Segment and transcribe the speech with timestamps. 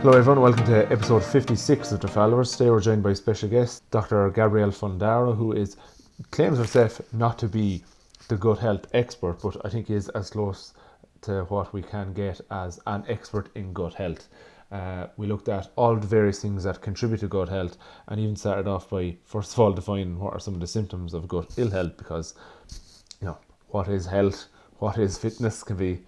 [0.00, 0.40] Hello, everyone.
[0.40, 2.52] Welcome to episode 56 of The Followers.
[2.52, 4.30] Today, we're joined by special guest Dr.
[4.30, 5.76] Gabrielle Fundaro, who is
[6.30, 7.82] claims herself not to be
[8.28, 10.72] the gut health expert, but I think is as close
[11.22, 14.28] to what we can get as an expert in gut health.
[14.70, 17.76] Uh, we looked at all the various things that contribute to gut health
[18.06, 21.12] and even started off by, first of all, defining what are some of the symptoms
[21.12, 22.34] of gut ill health because,
[23.20, 23.38] you know,
[23.70, 24.46] what is health,
[24.78, 25.98] what is fitness can be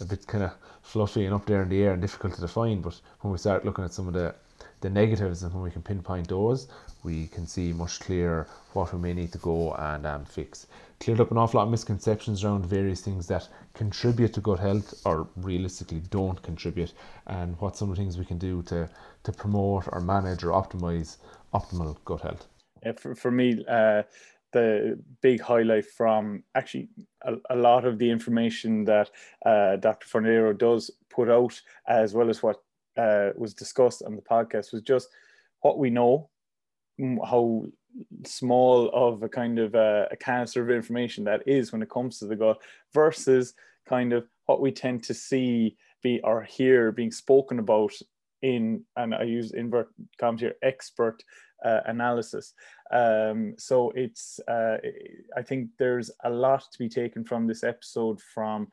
[0.00, 0.52] a bit kind of
[0.86, 2.80] fluffy and up there in the air and difficult to define.
[2.80, 4.34] But when we start looking at some of the,
[4.80, 6.68] the negatives and when we can pinpoint those,
[7.02, 10.66] we can see much clearer what we may need to go and um, fix.
[11.00, 14.94] Cleared up an awful lot of misconceptions around various things that contribute to gut health
[15.04, 16.92] or realistically don't contribute,
[17.26, 18.88] and what some of the things we can do to,
[19.24, 21.18] to promote or manage or optimize
[21.52, 22.46] optimal gut health.
[22.84, 24.02] Yeah, for, for me, uh,
[24.56, 26.88] the big highlight from actually
[27.22, 29.10] a, a lot of the information that
[29.44, 30.08] uh, Dr.
[30.08, 32.62] Fundaro does put out, as well as what
[32.96, 35.08] uh, was discussed on the podcast, was just
[35.60, 36.30] what we know,
[36.98, 37.66] how
[38.24, 42.18] small of a kind of a, a canister of information that is when it comes
[42.18, 42.58] to the gut
[42.94, 43.52] versus
[43.86, 47.92] kind of what we tend to see be or hear being spoken about
[48.42, 51.22] in and I use invert commas here expert
[51.64, 52.54] uh, analysis.
[52.92, 54.78] Um, so it's uh,
[55.36, 58.68] I think there's a lot to be taken from this episode from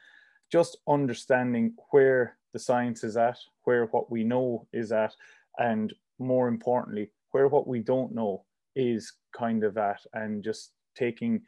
[0.51, 5.13] just understanding where the science is at, where what we know is at,
[5.57, 8.43] and more importantly, where what we don't know
[8.75, 11.41] is kind of at, and just taking.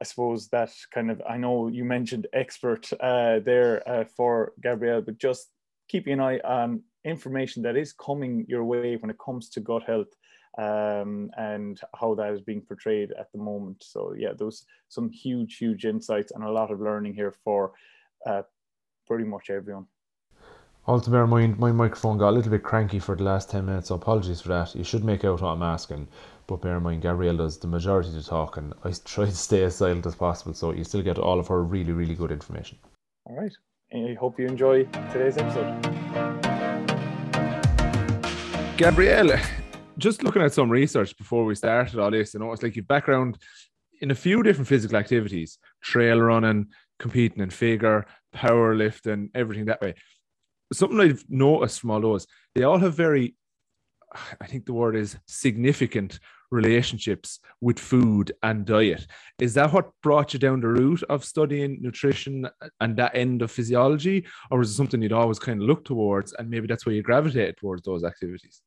[0.00, 5.02] I suppose that kind of I know you mentioned expert uh, there uh, for Gabrielle,
[5.02, 5.50] but just
[5.88, 9.82] keeping an eye on information that is coming your way when it comes to gut
[9.84, 10.08] health
[10.58, 13.82] um, and how that is being portrayed at the moment.
[13.82, 17.72] So yeah, those some huge, huge insights and a lot of learning here for
[18.26, 18.42] uh,
[19.06, 19.86] pretty much everyone.
[20.86, 23.66] Also, bear in mind, my microphone got a little bit cranky for the last 10
[23.66, 24.74] minutes, so apologies for that.
[24.74, 26.08] You should make out what I'm asking,
[26.46, 29.30] but bear in mind, Gabrielle does the majority of the talk, and I try to
[29.30, 32.32] stay as silent as possible, so you still get all of her really, really good
[32.32, 32.78] information.
[33.26, 33.52] All right.
[33.92, 36.29] I hope you enjoy today's episode.
[38.80, 39.38] Gabrielle,
[39.98, 42.88] just looking at some research before we started all this, you know, it's like you've
[42.88, 43.36] background
[44.00, 46.68] in a few different physical activities, trail running,
[46.98, 49.92] competing in figure, powerlifting, everything that way.
[50.72, 53.36] Something I've noticed from all those, they all have very,
[54.40, 56.18] I think the word is significant
[56.50, 59.06] relationships with food and diet.
[59.40, 62.48] Is that what brought you down the route of studying nutrition
[62.80, 64.24] and that end of physiology?
[64.50, 67.02] Or is it something you'd always kind of look towards and maybe that's why you
[67.02, 68.62] gravitated towards those activities?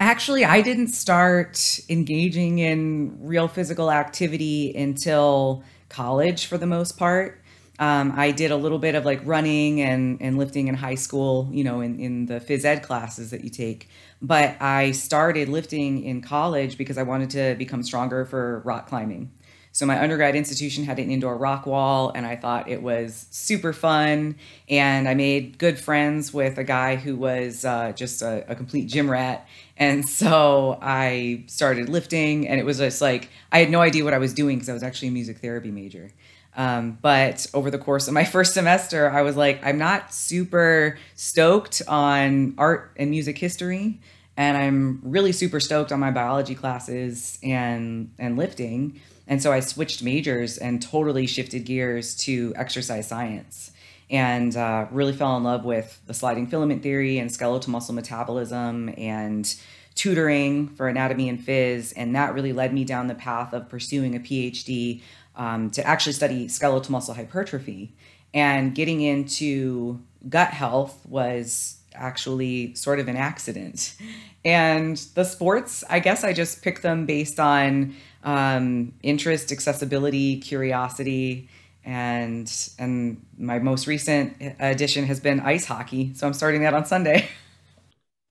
[0.00, 7.40] Actually, I didn't start engaging in real physical activity until college for the most part.
[7.78, 11.48] Um, I did a little bit of like running and, and lifting in high school,
[11.52, 13.88] you know, in, in the phys ed classes that you take.
[14.20, 19.32] But I started lifting in college because I wanted to become stronger for rock climbing.
[19.74, 23.72] So my undergrad institution had an indoor rock wall, and I thought it was super
[23.72, 24.36] fun.
[24.68, 28.86] And I made good friends with a guy who was uh, just a, a complete
[28.86, 29.48] gym rat.
[29.82, 34.14] And so I started lifting, and it was just like I had no idea what
[34.14, 36.12] I was doing because I was actually a music therapy major.
[36.56, 40.98] Um, but over the course of my first semester, I was like, I'm not super
[41.16, 43.98] stoked on art and music history,
[44.36, 49.00] and I'm really super stoked on my biology classes and and lifting.
[49.26, 53.72] And so I switched majors and totally shifted gears to exercise science
[54.12, 58.92] and uh, really fell in love with the sliding filament theory and skeletal muscle metabolism
[58.98, 59.56] and
[59.94, 61.94] tutoring for anatomy and phys.
[61.96, 65.00] And that really led me down the path of pursuing a PhD
[65.34, 67.94] um, to actually study skeletal muscle hypertrophy.
[68.34, 73.96] And getting into gut health was actually sort of an accident.
[74.44, 77.94] And the sports, I guess I just picked them based on
[78.24, 81.48] um, interest, accessibility, curiosity,
[81.84, 86.14] and and my most recent addition has been ice hockey.
[86.14, 87.28] So I'm starting that on Sunday.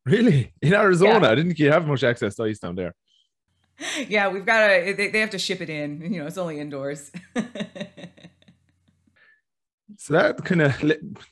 [0.04, 1.36] Really, in Arizona, yeah.
[1.36, 2.96] didn't think you have much access to ice down there?
[4.08, 4.94] Yeah, we've got to.
[4.98, 6.02] They, they have to ship it in.
[6.12, 7.12] You know, it's only indoors.
[9.98, 10.84] so that kind of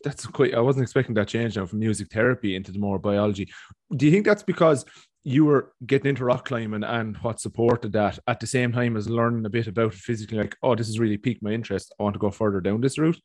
[0.03, 0.53] that's quite.
[0.53, 3.49] I wasn't expecting that change now from music therapy into the more biology.
[3.95, 4.85] Do you think that's because
[5.23, 9.09] you were getting into rock climbing and what supported that at the same time as
[9.09, 11.93] learning a bit about it physically like oh this has really piqued my interest.
[11.99, 13.19] I want to go further down this route.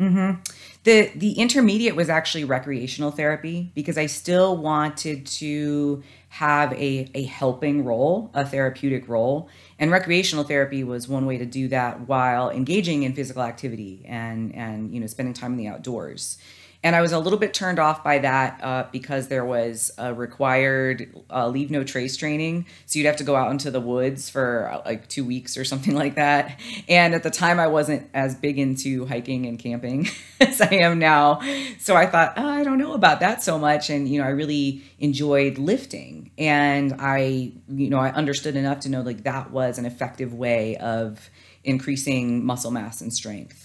[0.00, 0.40] Mm-hmm.
[0.84, 7.24] the the intermediate was actually recreational therapy because i still wanted to have a, a
[7.24, 9.50] helping role a therapeutic role.
[9.78, 14.54] And recreational therapy was one way to do that while engaging in physical activity and
[14.54, 16.38] and you know spending time in the outdoors
[16.84, 20.12] And I was a little bit turned off by that uh, because there was a
[20.12, 22.66] required uh, leave no trace training.
[22.86, 25.64] So you'd have to go out into the woods for uh, like two weeks or
[25.64, 26.58] something like that.
[26.88, 30.08] And at the time, I wasn't as big into hiking and camping
[30.40, 31.40] as I am now.
[31.78, 33.88] So I thought, oh, I don't know about that so much.
[33.88, 36.32] And, you know, I really enjoyed lifting.
[36.36, 40.76] And I, you know, I understood enough to know like that was an effective way
[40.78, 41.30] of
[41.64, 43.61] increasing muscle mass and strength.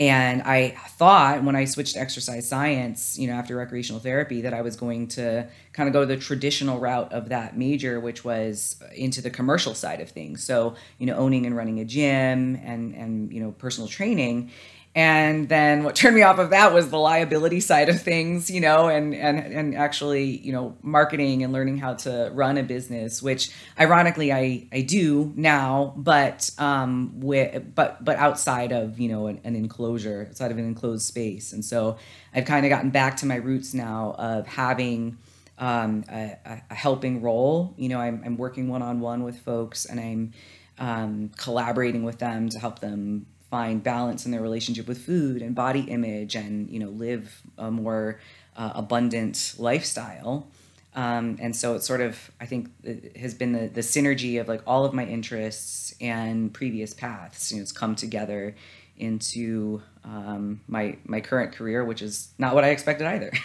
[0.00, 4.54] And I thought when I switched to exercise science, you know, after recreational therapy, that
[4.54, 8.82] I was going to kind of go the traditional route of that major, which was
[8.82, 10.42] uh, into the commercial side of things.
[10.42, 14.50] So, you know, owning and running a gym and and you know, personal training.
[14.92, 18.60] And then what turned me off of that was the liability side of things, you
[18.60, 23.22] know, and and and actually, you know, marketing and learning how to run a business,
[23.22, 29.28] which ironically I I do now, but um with but but outside of, you know,
[29.28, 31.52] an, an enclosure, outside of an enclosed space.
[31.52, 31.96] And so
[32.34, 35.18] I've kind of gotten back to my roots now of having
[35.58, 36.36] um, a,
[36.68, 37.74] a helping role.
[37.76, 40.32] You know, I'm, I'm working one on one with folks and I'm
[40.78, 45.54] um, collaborating with them to help them find balance in their relationship with food and
[45.54, 48.20] body image and you know live a more
[48.56, 50.48] uh, abundant lifestyle.
[50.94, 54.48] Um, and so it's sort of i think it has been the, the synergy of
[54.48, 58.56] like all of my interests and previous paths you know it's come together
[58.96, 63.32] into um, my my current career which is not what i expected either.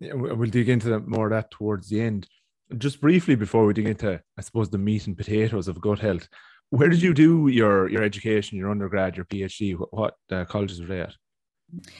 [0.00, 2.28] Yeah, we'll dig into more of that towards the end.
[2.76, 6.28] Just briefly before we dig into i suppose the meat and potatoes of gut health
[6.70, 9.78] where did you do your your education, your undergrad, your PhD?
[9.78, 11.14] What, what uh, colleges were they at?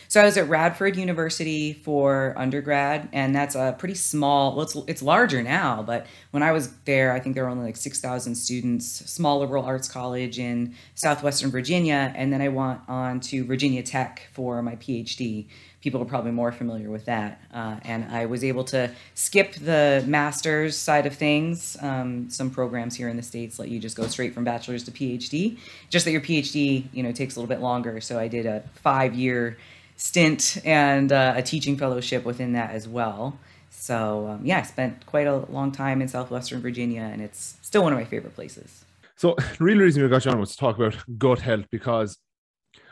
[0.09, 4.57] So I was at Radford University for undergrad, and that's a pretty small.
[4.57, 7.67] Well, it's it's larger now, but when I was there, I think there were only
[7.67, 8.87] like six thousand students.
[8.87, 14.29] Small liberal arts college in southwestern Virginia, and then I went on to Virginia Tech
[14.33, 15.49] for my PhD
[15.81, 17.41] people are probably more familiar with that.
[17.53, 21.77] Uh, and I was able to skip the master's side of things.
[21.81, 24.91] Um, some programs here in the states let you just go straight from bachelor's to
[24.91, 25.59] PhD.
[25.89, 28.01] Just that your PhD, you know, takes a little bit longer.
[28.01, 29.57] So I did a five-year
[29.97, 33.39] stint and uh, a teaching fellowship within that as well.
[33.71, 37.83] So um, yeah, I spent quite a long time in southwestern Virginia, and it's still
[37.83, 38.85] one of my favorite places.
[39.17, 42.19] So, real reason we got you on was to talk about gut health because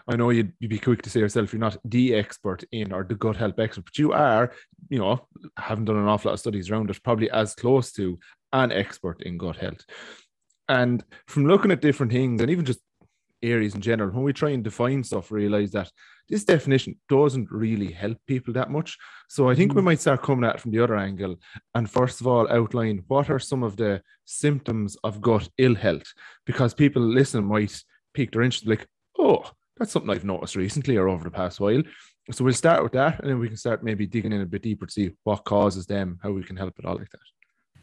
[0.09, 3.03] I know you'd, you'd be quick to say yourself you're not the expert in or
[3.03, 4.53] the gut health expert, but you are,
[4.89, 5.27] you know,
[5.57, 8.19] haven't done an awful lot of studies around it, probably as close to
[8.53, 9.85] an expert in gut health.
[10.69, 12.81] And from looking at different things and even just
[13.43, 15.91] areas in general, when we try and define stuff, realize that
[16.29, 18.99] this definition doesn't really help people that much.
[19.29, 19.85] So I think we mm.
[19.85, 21.37] might start coming at it from the other angle.
[21.75, 26.13] And first of all, outline what are some of the symptoms of gut ill health?
[26.45, 27.81] Because people listen might
[28.15, 28.87] pique their interest, like,
[29.19, 29.45] oh,
[29.77, 31.83] that's something I've noticed recently or over the past while.
[32.33, 34.63] So we'll start with that, and then we can start maybe digging in a bit
[34.63, 37.21] deeper to see what causes them, how we can help it all like that.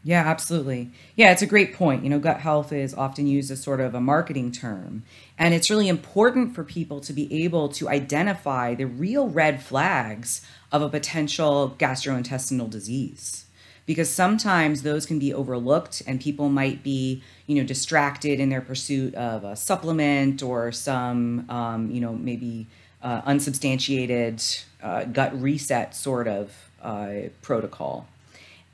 [0.06, 0.92] Yeah, absolutely.
[1.16, 2.04] Yeah, it's a great point.
[2.04, 5.04] You know, gut health is often used as sort of a marketing term.
[5.40, 10.46] And it's really important for people to be able to identify the real red flags
[10.74, 13.46] of a potential gastrointestinal disease
[13.86, 18.62] because sometimes those can be overlooked and people might be you know distracted in their
[18.62, 22.68] pursuit of a supplement or some um, you know maybe
[23.02, 24.42] uh, unsubstantiated
[24.82, 28.08] uh, gut reset sort of uh, protocol.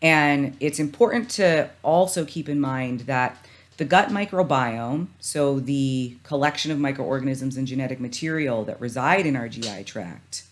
[0.01, 3.37] And it's important to also keep in mind that
[3.77, 9.49] the gut microbiome, so the collection of microorganisms and genetic material that reside in our
[9.49, 10.43] GI tract,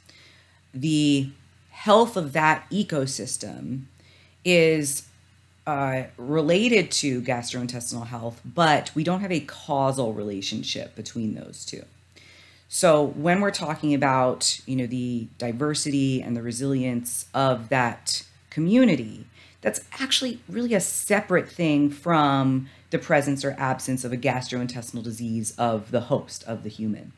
[0.74, 1.30] the
[1.70, 3.84] health of that ecosystem
[4.48, 5.06] is
[5.68, 11.84] uh, related to gastrointestinal health, but we don't have a causal relationship between those two.
[12.70, 19.26] So when we're talking about, you know, the diversity and the resilience of that community,
[19.60, 25.54] that's actually really a separate thing from the presence or absence of a gastrointestinal disease
[25.58, 27.12] of the host of the human.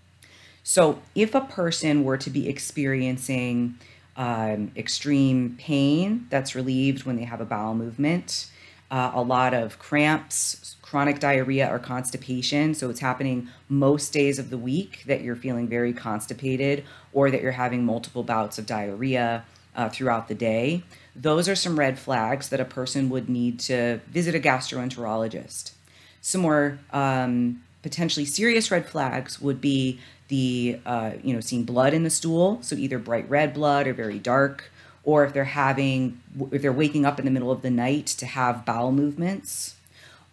[0.64, 3.76] So if a person were to be experiencing
[4.20, 8.52] um, extreme pain that's relieved when they have a bowel movement,
[8.92, 12.74] uh, a lot of cramps, chronic diarrhea, or constipation.
[12.74, 16.84] So it's happening most days of the week that you're feeling very constipated
[17.14, 20.84] or that you're having multiple bouts of diarrhea uh, throughout the day.
[21.16, 25.72] Those are some red flags that a person would need to visit a gastroenterologist.
[26.20, 31.94] Some more um, potentially serious red flags would be the uh, you know seeing blood
[31.94, 34.72] in the stool so either bright red blood or very dark
[35.04, 36.20] or if they're having
[36.52, 39.76] if they're waking up in the middle of the night to have bowel movements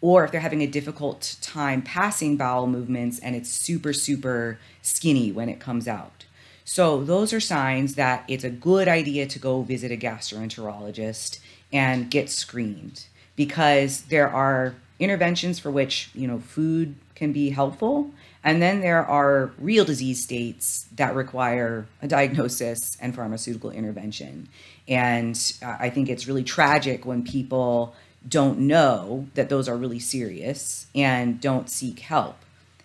[0.00, 5.32] or if they're having a difficult time passing bowel movements and it's super super skinny
[5.32, 6.24] when it comes out.
[6.64, 11.38] So those are signs that it's a good idea to go visit a gastroenterologist
[11.72, 18.10] and get screened because there are interventions for which, you know, food can be helpful
[18.46, 24.48] and then there are real disease states that require a diagnosis and pharmaceutical intervention.
[24.86, 27.96] And uh, I think it's really tragic when people
[28.28, 32.36] don't know that those are really serious and don't seek help.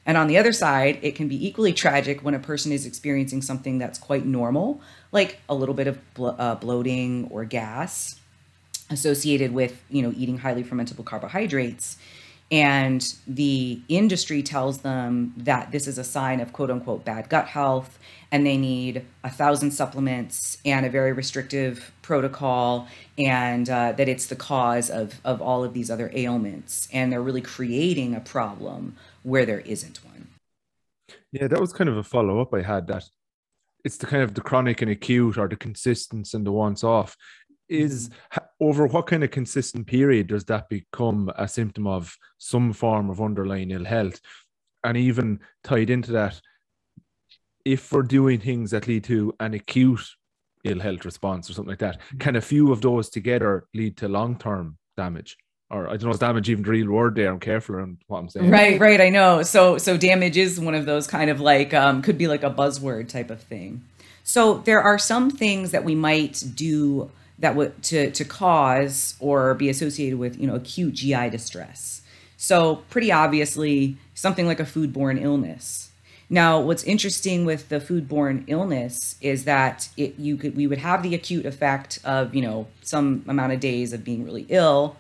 [0.03, 3.43] And on the other side, it can be equally tragic when a person is experiencing
[3.43, 8.19] something that's quite normal, like a little bit of blo- uh, bloating or gas
[8.91, 11.97] associated with, you know, eating highly fermentable carbohydrates.
[12.51, 17.47] And the industry tells them that this is a sign of quote unquote bad gut
[17.47, 17.97] health
[18.29, 24.27] and they need a thousand supplements and a very restrictive protocol and uh, that it's
[24.27, 26.89] the cause of, of all of these other ailments.
[26.91, 30.27] And they're really creating a problem where there isn't one.
[31.31, 33.03] Yeah that was kind of a follow-up i had that
[33.83, 37.15] it's the kind of the chronic and acute or the consistent and the once off
[37.69, 38.45] is mm-hmm.
[38.61, 43.19] Over what kind of consistent period does that become a symptom of some form of
[43.19, 44.21] underlying ill health
[44.83, 46.39] and even tied into that
[47.65, 50.07] if we're doing things that lead to an acute
[50.63, 52.17] ill health response or something like that mm-hmm.
[52.19, 55.37] can a few of those together lead to long-term damage
[55.71, 57.31] or I don't know, is damage even the real word there?
[57.31, 58.51] I'm careful on what I'm saying.
[58.51, 58.99] Right, right.
[58.99, 59.41] I know.
[59.41, 62.49] So, so damage is one of those kind of like um, could be like a
[62.49, 63.81] buzzword type of thing.
[64.23, 67.09] So there are some things that we might do
[67.41, 72.01] that would to to cause or be associated with you know acute GI distress.
[72.37, 75.91] So pretty obviously something like a foodborne illness.
[76.29, 81.03] Now, what's interesting with the foodborne illness is that it you could we would have
[81.03, 84.95] the acute effect of you know some amount of days of being really ill,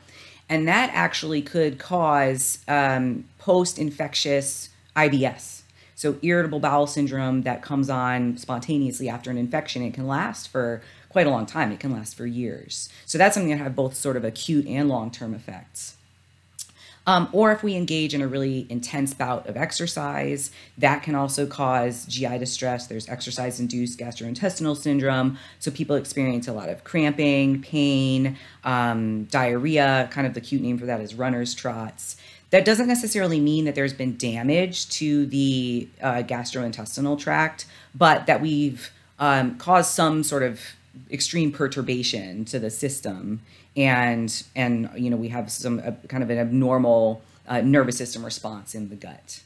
[0.49, 5.61] and that actually could cause um, post-infectious IBS.
[5.95, 9.83] So irritable bowel syndrome that comes on spontaneously after an infection.
[9.83, 11.71] It can last for quite a long time.
[11.73, 12.87] It can last for years.
[13.05, 15.97] So that's something that have both sort of acute and long-term effects.
[17.05, 21.47] Um, or if we engage in a really intense bout of exercise, that can also
[21.47, 22.87] cause GI distress.
[22.87, 25.37] There's exercise induced gastrointestinal syndrome.
[25.59, 30.09] So people experience a lot of cramping, pain, um, diarrhea.
[30.11, 32.17] Kind of the cute name for that is runner's trots.
[32.51, 37.65] That doesn't necessarily mean that there's been damage to the uh, gastrointestinal tract,
[37.95, 40.61] but that we've um, caused some sort of
[41.09, 43.41] extreme perturbation to the system.
[43.75, 48.23] And and you know we have some uh, kind of an abnormal uh, nervous system
[48.25, 49.41] response in the gut.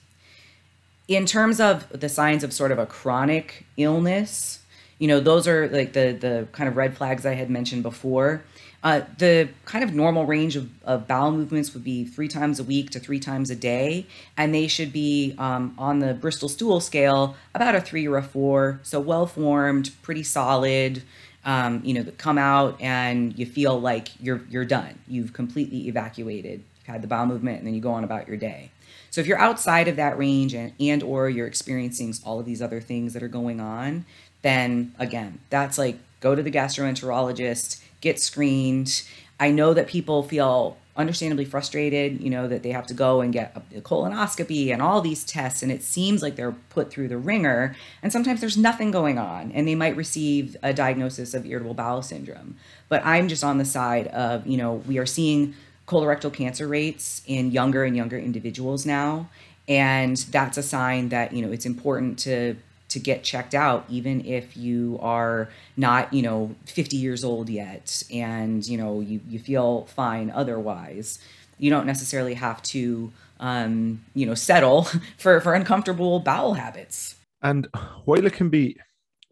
[1.08, 4.60] In terms of the signs of sort of a chronic illness
[5.00, 8.44] you know those are like the the kind of red flags i had mentioned before.
[8.84, 12.64] Uh, the kind of normal range of, of bowel movements would be three times a
[12.64, 14.06] week to three times a day,
[14.38, 18.22] and they should be um, on the Bristol stool scale about a three or a
[18.22, 18.80] four.
[18.84, 21.02] So well formed, pretty solid,
[21.46, 25.00] um, you know, come out and you feel like you're you're done.
[25.08, 28.72] You've completely evacuated, had the bowel movement, and then you go on about your day.
[29.12, 32.62] So if you're outside of that range and, and or you're experiencing all of these
[32.62, 34.06] other things that are going on,
[34.42, 39.04] then again, that's like go to the gastroenterologist, get screened.
[39.40, 43.34] I know that people feel understandably frustrated, you know, that they have to go and
[43.34, 47.18] get a colonoscopy and all these tests, and it seems like they're put through the
[47.18, 47.76] ringer.
[48.02, 52.02] And sometimes there's nothing going on, and they might receive a diagnosis of irritable bowel
[52.02, 52.56] syndrome.
[52.88, 55.54] But I'm just on the side of, you know, we are seeing
[55.88, 59.30] colorectal cancer rates in younger and younger individuals now.
[59.68, 62.56] And that's a sign that, you know, it's important to
[62.96, 68.02] to get checked out even if you are not you know 50 years old yet
[68.10, 71.20] and you know you, you feel fine otherwise
[71.58, 73.12] you don't necessarily have to
[73.42, 74.88] um, you know settle
[75.18, 77.68] for for uncomfortable bowel habits and
[78.06, 78.78] while it can be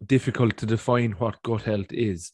[0.04, 2.32] difficult to define what gut health is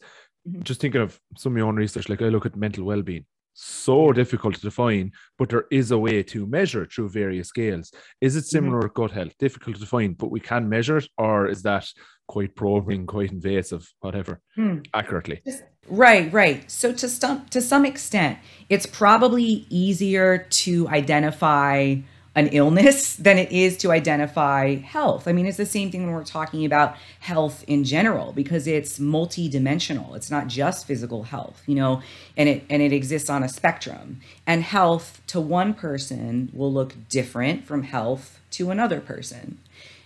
[0.49, 0.63] mm-hmm.
[0.63, 4.13] just thinking of some of your own research like i look at mental well-being so
[4.13, 7.93] difficult to define, but there is a way to measure through various scales.
[8.21, 8.47] Is it mm-hmm.
[8.47, 9.01] similar mm-hmm.
[9.03, 9.37] gut health?
[9.39, 11.87] Difficult to define, but we can measure it, or is that
[12.27, 14.79] quite probing, quite invasive, whatever, hmm.
[14.95, 15.43] accurately?
[15.89, 16.71] Right, right.
[16.71, 18.39] So to some to some extent,
[18.69, 21.97] it's probably easier to identify
[22.41, 25.29] an illness than it is to identify health.
[25.29, 28.99] I mean, it's the same thing when we're talking about health in general because it's
[28.99, 30.17] multidimensional.
[30.17, 32.01] It's not just physical health, you know,
[32.39, 34.23] and it and it exists on a spectrum.
[34.47, 39.59] And health to one person will look different from health to another person.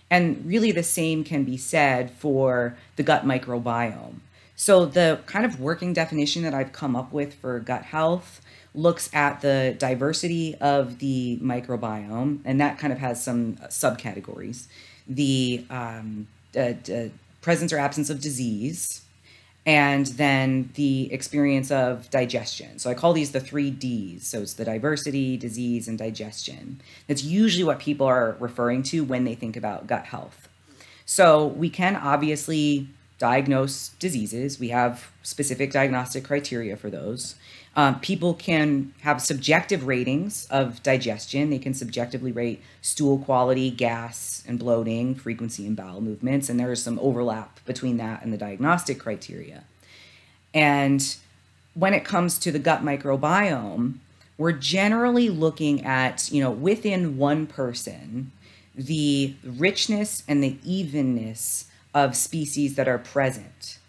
[0.09, 4.19] And really the same can be said for the gut microbiome.
[4.57, 8.41] So the kind of working definition that I've come up with for gut health
[8.75, 14.67] looks at the diversity of the microbiome, and that kind of has some subcategories.
[15.07, 17.09] The um, uh, uh,
[17.41, 19.01] presence or absence of disease,
[19.65, 22.77] and then the experience of digestion.
[22.79, 24.27] So I call these the three Ds.
[24.27, 26.81] So it's the diversity, disease, and digestion.
[27.07, 30.47] That's usually what people are referring to when they think about gut health.
[31.05, 34.59] So we can obviously diagnose diseases.
[34.59, 37.35] We have specific diagnostic criteria for those.
[37.77, 41.49] Um, people can have subjective ratings of digestion.
[41.49, 46.71] They can subjectively rate stool quality, gas and bloating, frequency and bowel movements, and there
[46.71, 49.65] is some overlap between that and the diagnostic criteria.
[50.53, 51.15] And
[51.73, 53.95] when it comes to the gut microbiome,
[54.37, 58.31] we're generally looking at, you know, within one person,
[58.73, 63.79] the richness and the evenness of species that are present.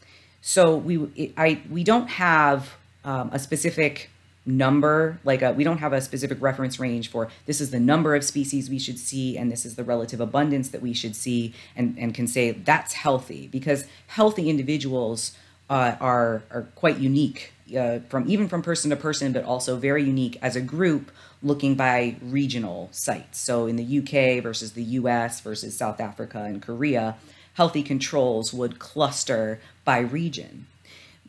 [0.40, 2.74] So we I we don't have
[3.06, 4.10] um, a specific
[4.44, 8.14] number like a, we don't have a specific reference range for this is the number
[8.14, 11.52] of species we should see and this is the relative abundance that we should see
[11.74, 15.32] and, and can say that's healthy because healthy individuals
[15.68, 20.04] uh, are are quite unique uh, from even from person to person but also very
[20.04, 21.10] unique as a group
[21.42, 26.62] looking by regional sites so in the UK versus the US versus South Africa and
[26.62, 27.16] Korea
[27.56, 30.66] healthy controls would cluster by region.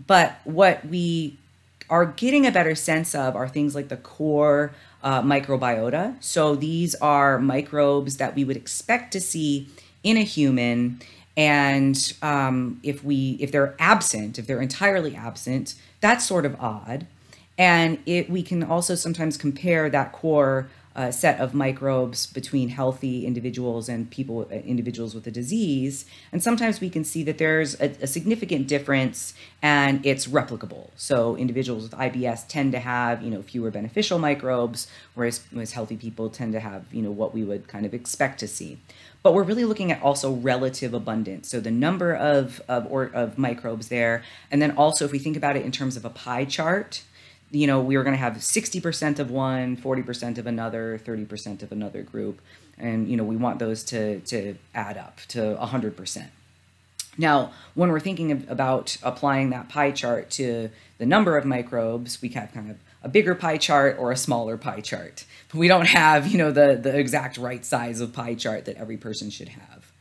[0.05, 1.37] But what we
[1.89, 6.21] are getting a better sense of are things like the core uh, microbiota.
[6.21, 9.69] So these are microbes that we would expect to see
[10.03, 10.99] in a human.
[11.35, 17.07] And um, if we if they're absent, if they're entirely absent, that's sort of odd.
[17.57, 23.23] And it, we can also sometimes compare that core uh, set of microbes between healthy
[23.23, 27.79] individuals and people uh, individuals with a disease and sometimes we can see that there's
[27.79, 30.89] a, a, significant difference and it's replicable.
[30.95, 35.97] So individuals with ibs tend to have you know fewer beneficial microbes whereas, whereas healthy
[35.97, 38.79] people tend to have you know what we would kind of expect to see.
[39.21, 41.49] But we're really looking at also relative abundance.
[41.49, 45.37] So the number of of, or, of microbes there and then also if we think
[45.37, 47.03] about it in terms of a pie chart
[47.51, 51.71] you know, we were going to have 60% of one, 40% of another, 30% of
[51.71, 52.41] another group.
[52.77, 56.25] And, you know, we want those to, to add up to 100%.
[57.17, 62.21] Now, when we're thinking of, about applying that pie chart to the number of microbes,
[62.21, 65.25] we have kind of a bigger pie chart or a smaller pie chart.
[65.49, 68.77] But we don't have, you know, the, the exact right size of pie chart that
[68.77, 69.91] every person should have.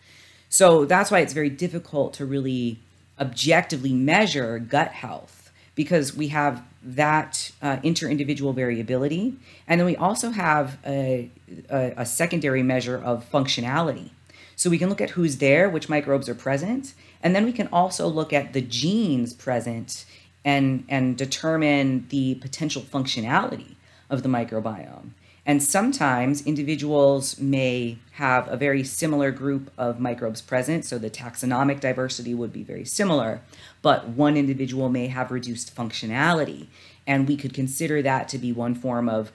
[0.48, 2.80] So that's why it's very difficult to really
[3.18, 5.35] objectively measure gut health
[5.76, 9.36] because we have that uh, inter-individual variability.
[9.68, 11.30] And then we also have a,
[11.70, 14.10] a, a, secondary measure of functionality.
[14.56, 17.68] So we can look at who's there, which microbes are present, and then we can
[17.68, 20.06] also look at the genes present
[20.44, 23.74] and, and determine the potential functionality
[24.08, 25.10] of the microbiome.
[25.44, 31.78] And sometimes individuals may have a very similar group of microbes present, so the taxonomic
[31.78, 33.42] diversity would be very similar,
[33.86, 36.66] but one individual may have reduced functionality.
[37.06, 39.30] And we could consider that to be one form of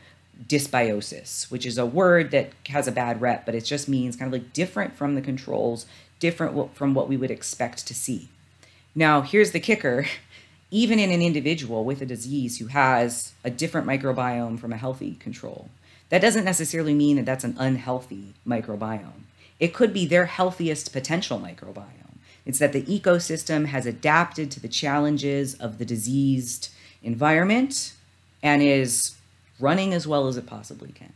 [0.46, 4.28] dysbiosis, which is a word that has a bad rep, but it just means kind
[4.28, 5.86] of like different from the controls,
[6.20, 8.28] different from what we would expect to see.
[8.94, 10.06] Now, here's the kicker
[10.70, 15.16] even in an individual with a disease who has a different microbiome from a healthy
[15.16, 15.70] control,
[16.10, 19.24] that doesn't necessarily mean that that's an unhealthy microbiome.
[19.62, 22.01] It could be their healthiest potential microbiome.
[22.46, 26.70] It's that the ecosystem has adapted to the challenges of the diseased
[27.04, 27.94] environment
[28.42, 29.16] and is
[29.60, 31.14] running as well as it possibly can.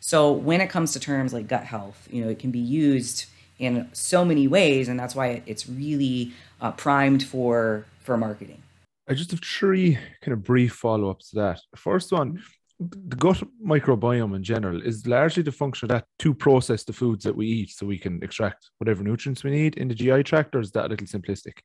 [0.00, 3.26] So when it comes to terms like gut health, you know, it can be used
[3.58, 8.62] in so many ways, and that's why it's really uh, primed for for marketing.
[9.08, 11.60] I just have three kind of brief follow ups to that.
[11.76, 12.42] First one,
[12.78, 17.24] the gut microbiome in general is largely the function of that to process the foods
[17.24, 20.54] that we eat so we can extract whatever nutrients we need in the GI tract,
[20.54, 21.58] or is that a little simplistic?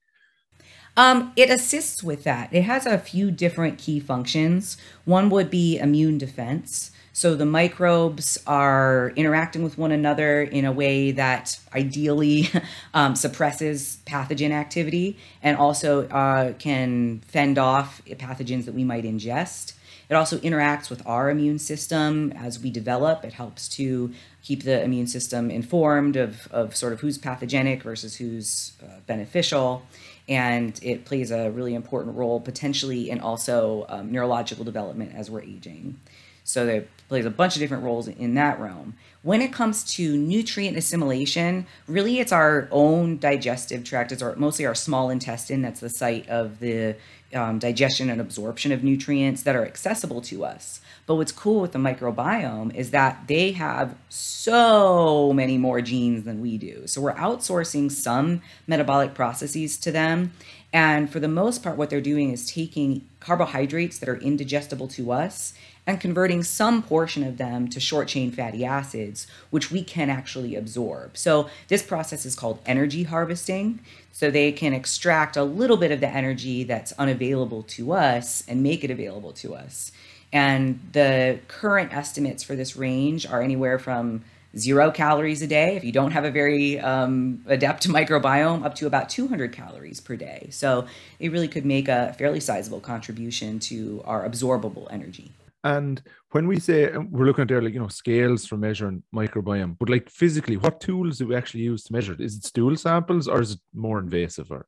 [0.98, 2.54] Um, it assists with that.
[2.54, 4.78] It has a few different key functions.
[5.06, 6.92] One would be immune defense.
[7.14, 12.50] So the microbes are interacting with one another in a way that ideally
[12.94, 19.74] um, suppresses pathogen activity and also uh, can fend off pathogens that we might ingest.
[20.12, 23.24] It also interacts with our immune system as we develop.
[23.24, 24.12] It helps to
[24.44, 29.84] keep the immune system informed of, of sort of who's pathogenic versus who's uh, beneficial.
[30.28, 35.44] And it plays a really important role potentially in also um, neurological development as we're
[35.44, 35.98] aging.
[36.44, 38.96] So it plays a bunch of different roles in that realm.
[39.22, 44.66] When it comes to nutrient assimilation, really it's our own digestive tract, it's our, mostly
[44.66, 46.96] our small intestine that's the site of the
[47.34, 50.82] um, digestion and absorption of nutrients that are accessible to us.
[51.06, 56.42] But what's cool with the microbiome is that they have so many more genes than
[56.42, 56.88] we do.
[56.88, 60.34] So we're outsourcing some metabolic processes to them.
[60.74, 65.12] And for the most part, what they're doing is taking carbohydrates that are indigestible to
[65.12, 65.54] us
[65.88, 70.56] and converting some portion of them to short chain fatty acids, which we can actually
[70.56, 71.18] absorb.
[71.18, 73.80] So, this process is called energy harvesting.
[74.12, 78.62] So, they can extract a little bit of the energy that's unavailable to us and
[78.62, 79.92] make it available to us.
[80.32, 84.24] And the current estimates for this range are anywhere from
[84.58, 88.86] zero calories a day if you don't have a very um, adept microbiome up to
[88.86, 90.86] about 200 calories per day so
[91.20, 95.32] it really could make a fairly sizable contribution to our absorbable energy
[95.64, 99.78] and when we say we're looking at there, like you know, scales for measuring microbiome,
[99.80, 102.22] but like physically, what tools do we actually use to measure it?
[102.22, 104.52] Is it stool samples or is it more invasive?
[104.52, 104.66] Or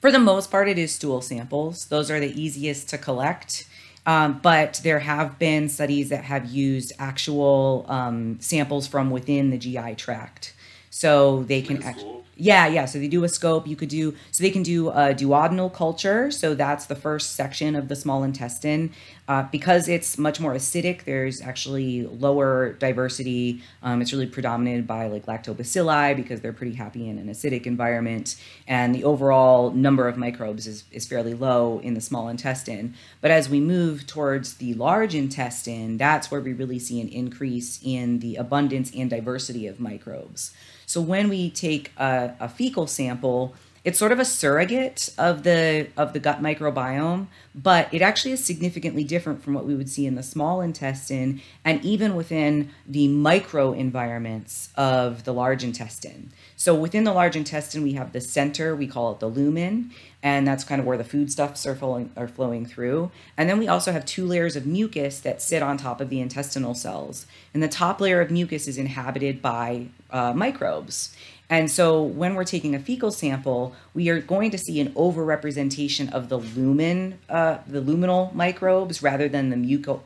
[0.00, 1.86] for the most part, it is stool samples.
[1.86, 3.68] Those are the easiest to collect.
[4.06, 9.58] Um, but there have been studies that have used actual um, samples from within the
[9.58, 10.54] GI tract.
[10.88, 12.86] So they can actually yeah, yeah.
[12.86, 13.68] So they do a scope.
[13.68, 16.30] You could do so they can do a duodenal culture.
[16.30, 18.92] So that's the first section of the small intestine.
[19.30, 23.62] Uh, because it's much more acidic, there's actually lower diversity.
[23.80, 28.34] Um, it's really predominated by like lactobacilli because they're pretty happy in an acidic environment,
[28.66, 32.94] and the overall number of microbes is is fairly low in the small intestine.
[33.20, 37.78] But as we move towards the large intestine, that's where we really see an increase
[37.84, 40.52] in the abundance and diversity of microbes.
[40.86, 45.88] So when we take a, a fecal sample, it's sort of a surrogate of the
[45.96, 50.06] of the gut microbiome but it actually is significantly different from what we would see
[50.06, 56.30] in the small intestine and even within the micro environments of the large intestine.
[56.54, 59.90] So within the large intestine we have the center we call it the lumen
[60.22, 63.10] and that's kind of where the foodstuffs are flowing are flowing through.
[63.36, 66.20] And then we also have two layers of mucus that sit on top of the
[66.20, 67.26] intestinal cells.
[67.52, 71.16] And the top layer of mucus is inhabited by uh, microbes
[71.50, 76.10] and so when we're taking a fecal sample, we are going to see an overrepresentation
[76.12, 80.00] of the lumen, uh, the luminal microbes rather than the muco,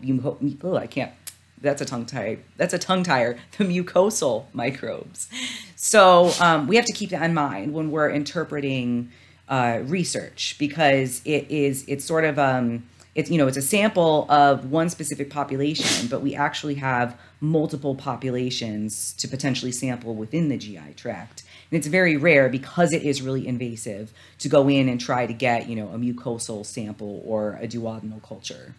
[0.62, 1.12] oh, I can't,
[1.60, 5.28] that's a tongue tie, that's a tongue tire, the mucosal microbes.
[5.76, 9.12] So um, we have to keep that in mind when we're interpreting
[9.46, 14.26] uh, research because it is, it's sort of, um, it's you know it's a sample
[14.28, 20.56] of one specific population but we actually have multiple populations to potentially sample within the
[20.56, 21.42] gi tract.
[21.70, 25.32] And it's very rare because it is really invasive to go in and try to
[25.32, 28.74] get you know a mucosal sample or a duodenal culture.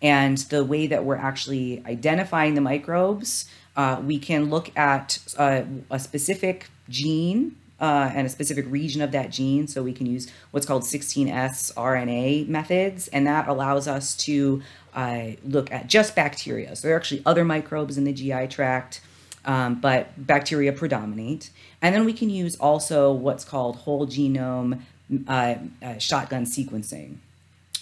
[0.00, 5.62] And the way that we're actually identifying the microbes uh, we can look at uh,
[5.88, 9.68] a specific gene uh, and a specific region of that gene.
[9.68, 14.62] So we can use what's called 16S RNA methods, and that allows us to
[14.94, 16.74] uh, look at just bacteria.
[16.74, 19.00] So there are actually other microbes in the GI tract,
[19.44, 21.50] um, but bacteria predominate.
[21.80, 24.80] And then we can use also what's called whole genome
[25.26, 27.16] uh, uh shotgun sequencing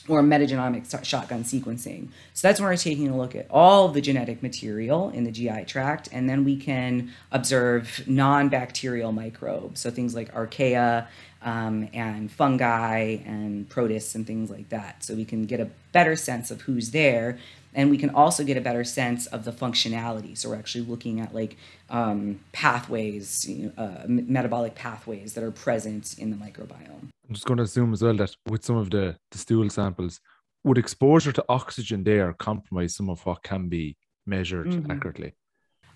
[0.09, 2.09] or metagenomic shotgun sequencing.
[2.35, 5.65] So that's when we're taking a look at all the genetic material in the GI
[5.67, 9.81] tract, and then we can observe non bacterial microbes.
[9.81, 11.07] So things like archaea
[11.43, 15.05] um, and fungi and protists and things like that.
[15.05, 17.39] So we can get a better sense of who's there.
[17.77, 20.37] And we can also get a better sense of the functionality.
[20.37, 21.57] So we're actually looking at like
[21.91, 27.11] um, pathways, you know, uh, metabolic pathways that are present in the microbiome.
[27.29, 30.21] I'm just going to assume as well that with some of the, the stool samples,
[30.65, 34.91] would exposure to oxygen there compromise some of what can be measured mm-hmm.
[34.91, 35.35] accurately?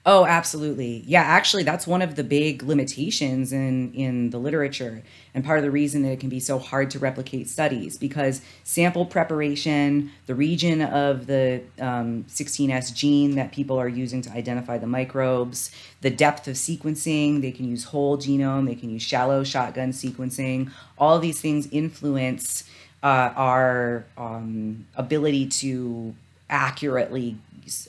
[0.06, 1.04] Oh, absolutely.
[1.06, 5.02] Yeah, actually that's one of the big limitations in in the literature
[5.34, 8.40] and part of the reason that it can be so hard to replicate studies because
[8.64, 14.78] sample preparation, the region of the um, 16S gene that people are using to identify
[14.78, 19.44] the microbes, the depth of sequencing, they can use whole genome, they can use shallow
[19.44, 20.70] shotgun sequencing.
[20.96, 22.64] All these things influence
[23.02, 26.14] uh, our um, ability to
[26.48, 27.36] accurately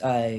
[0.02, 0.32] uh,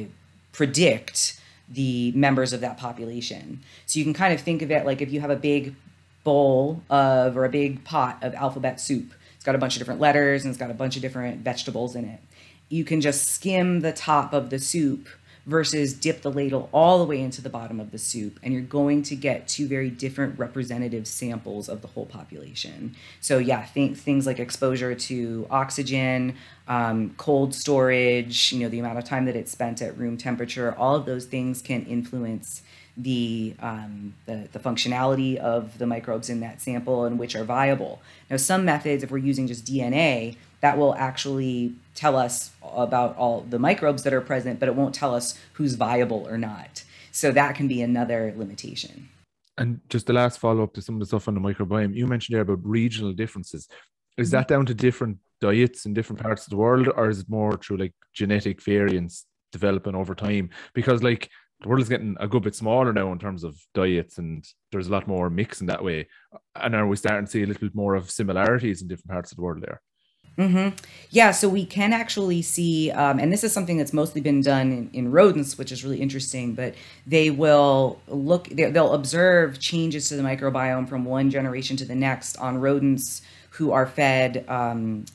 [0.52, 1.40] predict
[1.74, 3.62] the members of that population.
[3.86, 5.76] So you can kind of think of it like if you have a big
[6.24, 9.14] bowl of or a big pot of alphabet soup.
[9.36, 11.96] It's got a bunch of different letters and it's got a bunch of different vegetables
[11.96, 12.20] in it.
[12.70, 15.08] You can just skim the top of the soup
[15.46, 18.62] versus dip the ladle all the way into the bottom of the soup and you're
[18.62, 22.96] going to get two very different representative samples of the whole population.
[23.20, 26.36] So yeah think things like exposure to oxygen
[26.68, 30.74] um, cold storage, you know, the amount of time that it's spent at room temperature,
[30.78, 32.62] all of those things can influence
[32.96, 38.02] the, um, the, the functionality of the microbes in that sample and which are viable.
[38.30, 43.42] Now, some methods, if we're using just DNA, that will actually tell us about all
[43.42, 46.84] the microbes that are present, but it won't tell us who's viable or not.
[47.12, 49.10] So that can be another limitation.
[49.58, 52.08] And just the last follow up to some of the stuff on the microbiome, you
[52.08, 53.68] mentioned there about regional differences.
[54.18, 54.38] Is mm-hmm.
[54.38, 57.58] that down to different diets in different parts of the world, or is it more
[57.58, 60.50] through like genetic variants developing over time?
[60.74, 61.30] Because like
[61.64, 64.88] the world is getting a good bit smaller now in terms of diets, and there's
[64.88, 66.08] a lot more mix in that way.
[66.56, 69.32] And are we starting to see a little bit more of similarities in different parts
[69.32, 69.82] of the world there?
[70.38, 70.76] Mm-hmm.
[71.12, 74.72] Yeah, so we can actually see, um, and this is something that's mostly been done
[74.72, 76.54] in, in, rodents, which is really interesting.
[76.54, 76.74] But
[77.06, 82.36] they will look, they'll observe changes to the microbiome from one generation to the next
[82.38, 83.22] on rodents
[83.52, 85.06] who are fed um,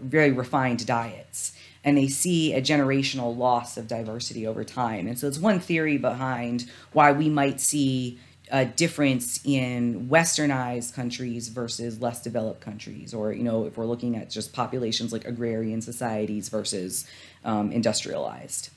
[0.00, 1.52] very refined diets.
[1.82, 5.06] And they see a generational loss of diversity over time.
[5.06, 8.18] And so it's one theory behind why we might see
[8.50, 14.16] a difference in westernized countries versus less developed countries or you know if we're looking
[14.16, 17.06] at just populations like agrarian societies versus
[17.44, 18.70] um, industrialized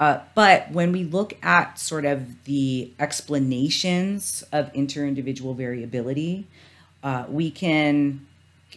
[0.00, 6.46] uh, but when we look at sort of the explanations of inter-individual variability
[7.02, 8.26] uh, we can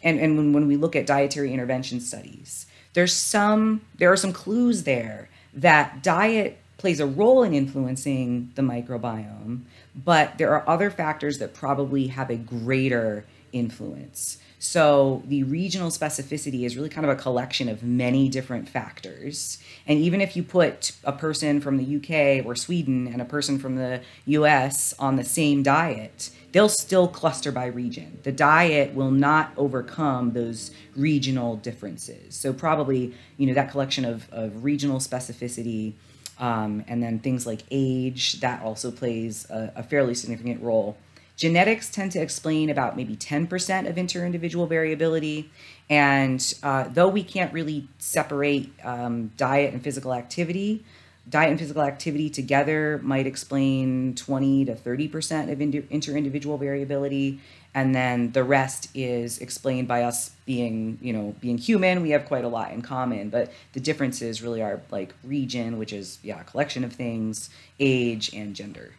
[0.04, 4.34] and, and when, when we look at dietary intervention studies there's some there are some
[4.34, 9.62] clues there that diet plays a role in influencing the microbiome
[9.96, 14.38] but there are other factors that probably have a greater influence.
[14.64, 19.58] So the regional specificity is really kind of a collection of many different factors.
[19.86, 23.60] And even if you put a person from the UK or Sweden and a person
[23.60, 28.20] from the US on the same diet, they'll still cluster by region.
[28.24, 32.34] The diet will not overcome those regional differences.
[32.34, 35.92] So probably, you know, that collection of, of regional specificity
[36.40, 40.98] um, and then things like age, that also plays a, a, fairly significant role.
[41.36, 45.50] Genetics tend to explain about maybe 10% of inter-individual variability.
[45.90, 50.86] And uh, though we can't really separate um, diet and physical activity,
[51.28, 57.40] diet and physical activity together might explain 20 to 30% of inter-individual variability.
[57.74, 62.04] And then the rest is explained by us being you know being human.
[62.04, 65.92] We have quite a lot in common but the differences really are like region which
[65.92, 68.92] is yeah a collection of things age and gender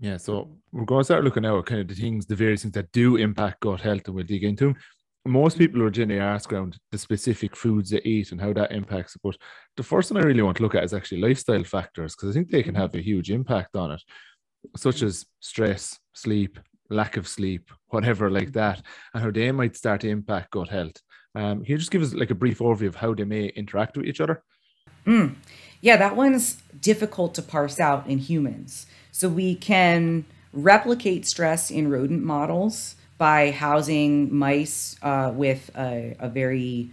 [0.00, 2.62] yeah so we're going to start looking now at kind of the things the various
[2.62, 4.76] things that do impact gut health and we'll dig into them
[5.28, 9.14] most people are generally asked around the specific foods they eat and how that impacts
[9.14, 9.20] it.
[9.22, 9.36] But
[9.76, 12.32] the first one I really want to look at is actually lifestyle factors because I
[12.32, 14.02] think they can have a huge impact on it,
[14.76, 16.58] such as stress, sleep,
[16.90, 18.82] lack of sleep, whatever like that,
[19.12, 20.96] and how they might start to impact gut health.
[21.34, 23.96] Um, can you just give us like a brief overview of how they may interact
[23.96, 24.42] with each other?
[25.06, 25.34] Mm.
[25.80, 28.86] Yeah, that one's difficult to parse out in humans.
[29.18, 36.28] So we can replicate stress in rodent models by housing mice uh, with a, a,
[36.28, 36.90] very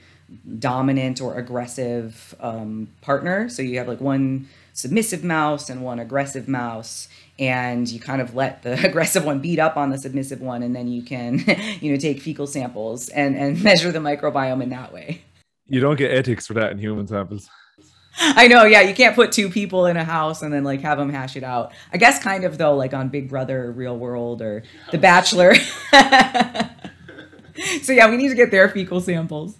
[0.57, 3.47] dominant or aggressive um, partner.
[3.47, 8.33] So you have like one submissive mouse and one aggressive mouse and you kind of
[8.33, 11.43] let the aggressive one beat up on the submissive one and then you can
[11.79, 15.21] you know take fecal samples and and measure the microbiome in that way
[15.67, 17.47] you don't get ethics for that in human samples
[18.19, 18.81] I know, yeah.
[18.81, 21.43] You can't put two people in a house and then like have them hash it
[21.43, 21.73] out.
[21.91, 25.55] I guess kind of though, like on Big Brother, Real World, or The Bachelor.
[27.81, 29.57] so yeah, we need to get their fecal samples.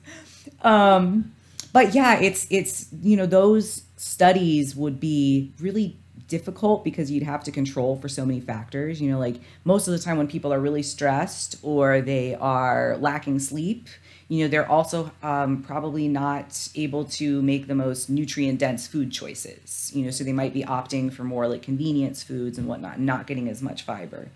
[0.61, 1.33] Um,
[1.73, 7.43] but yeah, it's it's you know those studies would be really difficult because you'd have
[7.43, 9.01] to control for so many factors.
[9.01, 12.97] You know, like most of the time when people are really stressed or they are
[12.97, 13.89] lacking sleep,
[14.27, 19.11] you know, they're also um, probably not able to make the most nutrient dense food
[19.11, 19.91] choices.
[19.93, 23.27] You know, so they might be opting for more like convenience foods and whatnot, not
[23.27, 24.29] getting as much fiber.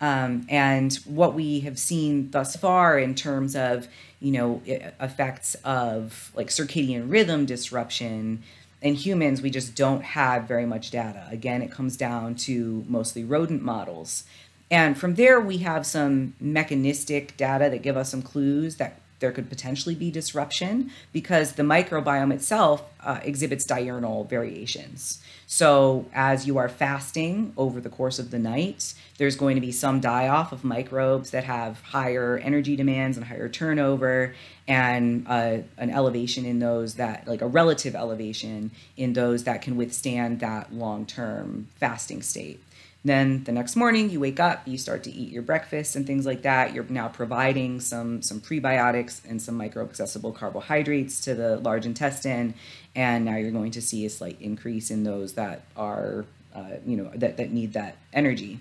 [0.00, 3.86] Um, and what we have seen thus far in terms of,
[4.18, 8.42] you know, effects of like circadian rhythm disruption
[8.82, 11.26] in humans, we just don't have very much data.
[11.30, 14.24] Again, it comes down to mostly rodent models.
[14.70, 19.32] And from there, we have some mechanistic data that give us some clues that there
[19.32, 25.22] could potentially be disruption because the microbiome itself uh, exhibits diurnal variations.
[25.46, 29.72] So, as you are fasting over the course of the night, there's going to be
[29.72, 34.34] some die off of microbes that have higher energy demands and higher turnover,
[34.68, 39.76] and uh, an elevation in those that, like a relative elevation in those that can
[39.76, 42.62] withstand that long term fasting state.
[43.02, 46.26] Then the next morning you wake up, you start to eat your breakfast and things
[46.26, 46.74] like that.
[46.74, 52.54] You're now providing some some prebiotics and some microaccessible carbohydrates to the large intestine,
[52.94, 56.96] and now you're going to see a slight increase in those that are uh, you
[56.96, 58.60] know that that need that energy.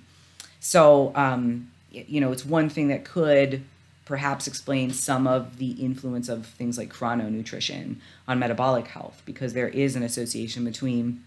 [0.61, 3.63] So um, you know it's one thing that could
[4.05, 7.97] perhaps explain some of the influence of things like chrononutrition
[8.27, 11.23] on metabolic health because there is an association between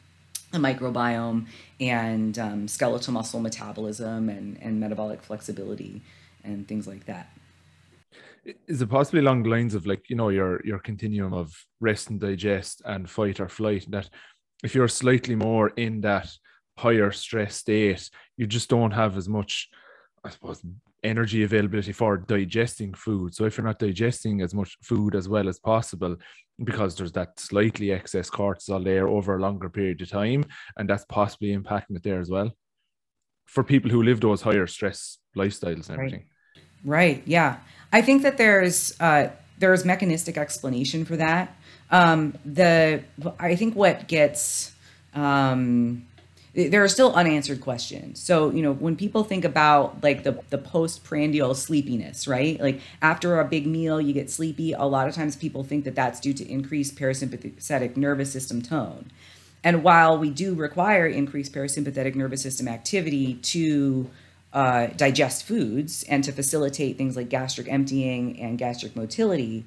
[0.51, 1.47] the microbiome
[1.83, 6.03] and um, skeletal muscle metabolism and, and metabolic flexibility
[6.45, 7.29] and things like that.
[8.67, 12.11] Is it possibly along the lines of like, you know, your your continuum of rest
[12.11, 14.09] and digest and fight or flight that
[14.65, 16.29] if you're slightly more in that
[16.77, 19.69] higher stress state, you just don't have as much,
[20.25, 20.65] I suppose,
[21.03, 23.35] energy availability for digesting food.
[23.35, 26.17] So if you're not digesting as much food as well as possible,
[26.63, 30.45] because there's that slightly excess cortisol there over a longer period of time,
[30.77, 32.53] and that's possibly impacting it there as well.
[33.47, 36.27] For people who live those higher stress lifestyles and everything.
[36.85, 37.17] Right.
[37.17, 37.23] right.
[37.27, 37.59] Yeah.
[37.93, 41.55] I think that there's uh, there's mechanistic explanation for that.
[41.91, 43.03] Um, the
[43.39, 44.73] I think what gets
[45.15, 46.07] um,
[46.55, 48.21] there are still unanswered questions.
[48.21, 52.61] So, you know, when people think about like the, the postprandial sleepiness, right?
[52.61, 54.73] Like after a big meal, you get sleepy.
[54.73, 59.11] A lot of times people think that that's due to increased parasympathetic nervous system tone.
[59.65, 64.11] And while we do require increased parasympathetic nervous system activity to
[64.53, 69.65] uh, digest foods and to facilitate things like gastric emptying and gastric motility,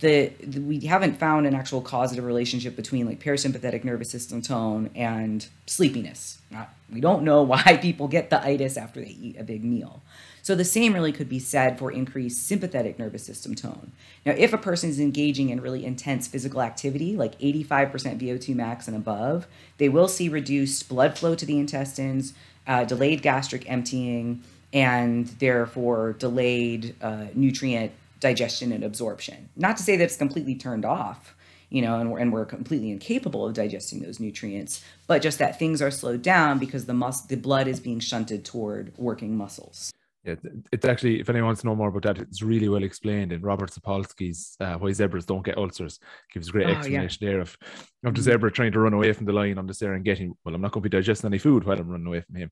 [0.00, 4.90] the, the, we haven't found an actual causative relationship between like parasympathetic nervous system tone
[4.94, 6.38] and sleepiness.
[6.50, 10.02] Not, we don't know why people get the itis after they eat a big meal.
[10.42, 13.92] So the same really could be said for increased sympathetic nervous system tone.
[14.26, 18.86] Now, if a person is engaging in really intense physical activity, like 85% VO2 max
[18.86, 19.46] and above,
[19.78, 22.34] they will see reduced blood flow to the intestines,
[22.66, 27.92] uh, delayed gastric emptying, and therefore delayed uh, nutrient
[28.24, 29.50] digestion and absorption.
[29.54, 31.36] Not to say that it's completely turned off,
[31.68, 35.58] you know, and we're, and we're completely incapable of digesting those nutrients, but just that
[35.58, 39.92] things are slowed down because the mus- the blood is being shunted toward working muscles.
[40.24, 40.36] Yeah,
[40.72, 43.42] it's actually, if anyone wants to know more about that, it's really well explained in
[43.42, 46.00] Robert Sapolsky's uh, Why Zebras Don't Get Ulcers.
[46.32, 47.30] Gives a great oh, explanation yeah.
[47.30, 47.58] there of, of
[48.00, 48.22] the mm-hmm.
[48.22, 50.82] zebra trying to run away from the lion on the getting, well, I'm not going
[50.82, 52.50] to be digesting any food while I'm running away from him.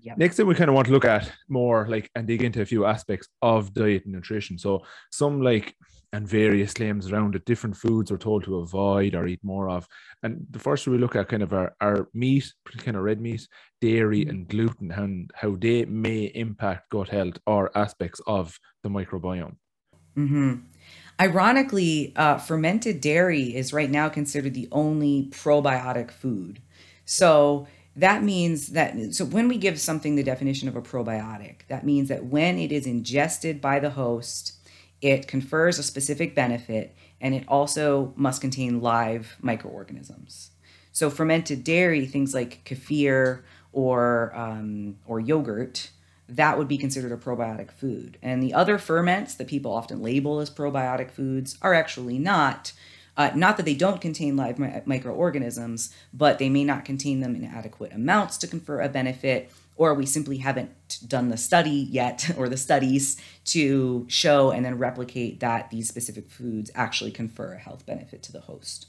[0.00, 0.18] Yep.
[0.18, 2.66] Next thing we kind of want to look at more like and dig into a
[2.66, 4.56] few aspects of diet and nutrition.
[4.58, 5.74] So some like
[6.12, 9.86] and various claims around it, different foods are told to avoid or eat more of.
[10.22, 13.46] And the first we look at kind of our, our meat, kind of red meat,
[13.80, 14.30] dairy, mm-hmm.
[14.30, 19.56] and gluten, and how they may impact gut health or aspects of the microbiome.
[20.16, 20.54] Mm-hmm.
[21.20, 26.62] Ironically, uh, fermented dairy is right now considered the only probiotic food.
[27.04, 27.66] So
[27.98, 32.08] that means that so when we give something the definition of a probiotic that means
[32.08, 34.54] that when it is ingested by the host
[35.00, 40.50] it confers a specific benefit and it also must contain live microorganisms.
[40.92, 45.90] So fermented dairy things like kefir or um, or yogurt
[46.30, 48.18] that would be considered a probiotic food.
[48.20, 52.72] And the other ferments that people often label as probiotic foods are actually not
[53.18, 57.34] uh, not that they don't contain live mi- microorganisms, but they may not contain them
[57.34, 60.70] in adequate amounts to confer a benefit, or we simply haven't
[61.06, 66.30] done the study yet or the studies to show and then replicate that these specific
[66.30, 68.86] foods actually confer a health benefit to the host.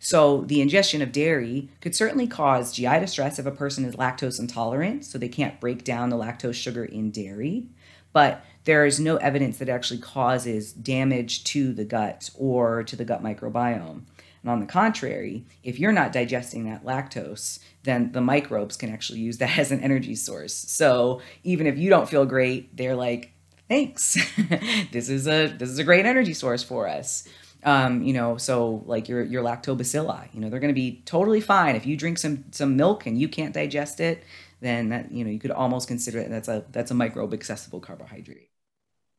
[0.00, 4.38] So, the ingestion of dairy could certainly cause GI distress if a person is lactose
[4.38, 7.66] intolerant, so they can't break down the lactose sugar in dairy.
[8.12, 13.04] But there is no evidence that actually causes damage to the gut or to the
[13.04, 14.02] gut microbiome.
[14.42, 19.20] And on the contrary, if you're not digesting that lactose, then the microbes can actually
[19.20, 20.52] use that as an energy source.
[20.52, 23.32] So even if you don't feel great, they're like,
[23.70, 24.18] "Thanks,
[24.92, 27.26] this is a this is a great energy source for us."
[27.64, 31.40] Um, you know, so like your your lactobacilli, you know, they're going to be totally
[31.40, 34.24] fine if you drink some some milk and you can't digest it.
[34.60, 37.80] Then that you know you could almost consider it that's a that's a microbe accessible
[37.80, 38.50] carbohydrate.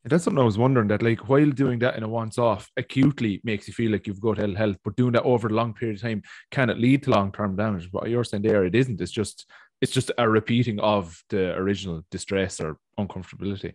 [0.06, 3.42] That's something I was wondering that, like, while doing that in a once off acutely
[3.44, 5.98] makes you feel like you've got ill health, but doing that over a long period
[5.98, 7.92] of time can it lead to long term damage?
[7.92, 9.02] But you're saying there, it isn't.
[9.02, 9.46] It's just
[9.82, 13.74] it's just a repeating of the original distress or uncomfortability.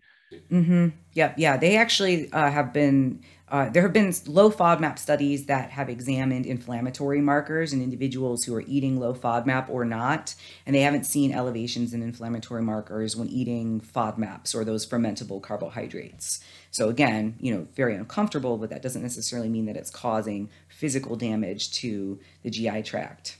[0.50, 0.88] Mm-hmm.
[1.12, 1.56] Yeah, yeah.
[1.56, 6.46] They actually uh, have been uh, there have been low FODMAP studies that have examined
[6.46, 10.34] inflammatory markers in individuals who are eating low FODMAP or not,
[10.64, 16.42] and they haven't seen elevations in inflammatory markers when eating FODMAPs or those fermentable carbohydrates.
[16.70, 21.14] So again, you know, very uncomfortable, but that doesn't necessarily mean that it's causing physical
[21.14, 23.36] damage to the GI tract.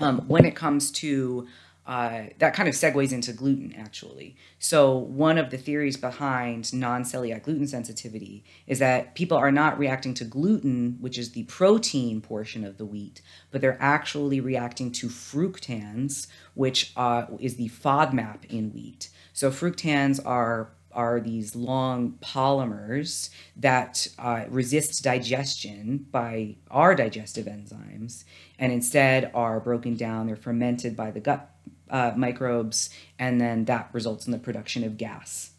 [0.00, 1.48] Um, when it comes to
[1.88, 4.36] uh, that kind of segues into gluten actually.
[4.58, 9.78] So, one of the theories behind non celiac gluten sensitivity is that people are not
[9.78, 14.92] reacting to gluten, which is the protein portion of the wheat, but they're actually reacting
[14.92, 19.08] to fructans, which uh, is the FODMAP in wheat.
[19.32, 28.24] So, fructans are are these long polymers that uh, resist digestion by our digestive enzymes
[28.58, 30.26] and instead are broken down.
[30.26, 31.54] They're fermented by the gut
[31.90, 35.50] uh, microbes, and then that results in the production of gas.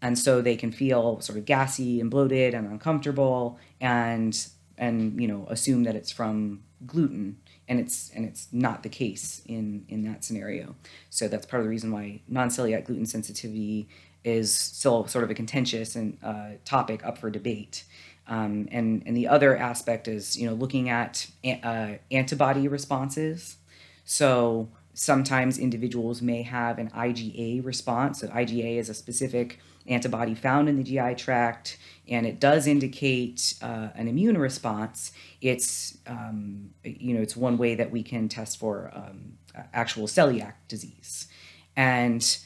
[0.00, 4.36] And so they can feel sort of gassy and bloated and uncomfortable, and
[4.78, 9.42] and you know assume that it's from gluten, and it's and it's not the case
[9.46, 10.74] in in that scenario.
[11.10, 13.88] So that's part of the reason why non-celiac gluten sensitivity
[14.24, 17.84] is still sort of a contentious and uh, topic up for debate.
[18.26, 21.26] Um, and and the other aspect is you know looking at
[21.62, 23.56] uh, antibody responses.
[24.04, 28.20] So sometimes individuals may have an IgA response.
[28.20, 31.78] So IgA is a specific antibody found in the GI tract,
[32.08, 35.12] and it does indicate uh, an immune response.
[35.40, 39.38] It's um, you know it's one way that we can test for um,
[39.72, 41.28] actual celiac disease,
[41.76, 42.38] and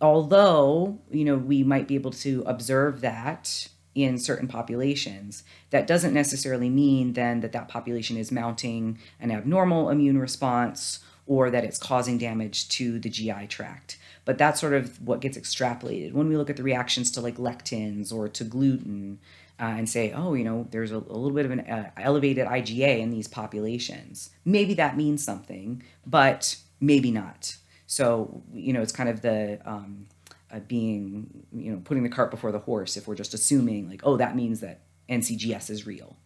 [0.00, 6.14] although you know we might be able to observe that in certain populations that doesn't
[6.14, 11.00] necessarily mean then that that population is mounting an abnormal immune response
[11.30, 13.96] or that it's causing damage to the GI tract.
[14.24, 17.36] But that's sort of what gets extrapolated when we look at the reactions to like
[17.36, 19.20] lectins or to gluten
[19.60, 22.48] uh, and say, oh, you know, there's a, a little bit of an uh, elevated
[22.48, 24.30] IgA in these populations.
[24.44, 27.56] Maybe that means something, but maybe not.
[27.86, 30.08] So, you know, it's kind of the um,
[30.52, 34.00] uh, being, you know, putting the cart before the horse if we're just assuming like,
[34.02, 36.16] oh, that means that NCGS is real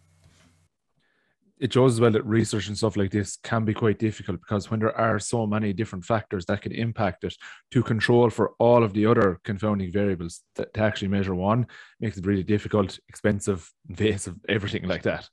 [1.58, 4.70] it shows as well that research and stuff like this can be quite difficult because
[4.70, 7.36] when there are so many different factors that can impact it
[7.70, 11.66] to control for all of the other confounding variables that to actually measure one
[12.00, 15.28] makes it really difficult expensive invasive everything like that.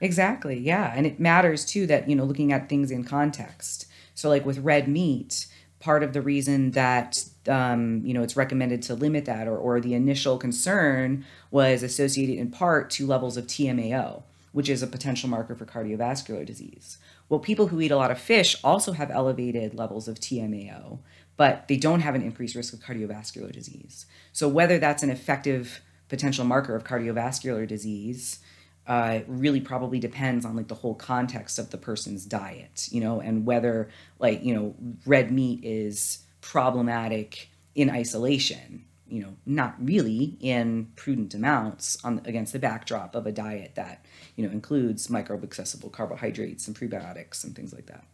[0.00, 3.86] Exactly yeah and it matters too that you know looking at things in context.
[4.14, 5.46] So like with red meat
[5.78, 9.80] part of the reason that um, you know it's recommended to limit that or, or
[9.80, 14.22] the initial concern was associated in part to levels of tmao
[14.52, 16.98] which is a potential marker for cardiovascular disease.
[17.28, 20.98] Well, people who eat a lot of fish also have elevated levels of TMAO,
[21.36, 24.06] but they don't have an increased risk of cardiovascular disease.
[24.32, 28.40] So, whether that's an effective potential marker of cardiovascular disease
[28.86, 33.20] uh, really probably depends on like the whole context of the person's diet, you know,
[33.20, 33.88] and whether
[34.18, 34.74] like, you know,
[35.06, 42.52] red meat is problematic in isolation you know, not really in prudent amounts on against
[42.52, 44.06] the backdrop of a diet that,
[44.36, 48.04] you know, includes microbe accessible carbohydrates and prebiotics and things like that.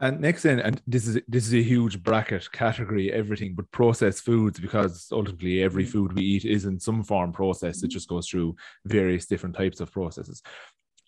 [0.00, 4.24] And next in, and this is this is a huge bracket category, everything but processed
[4.24, 5.92] foods, because ultimately every mm-hmm.
[5.92, 7.82] food we eat is in some form processed.
[7.82, 10.40] It just goes through various different types of processes.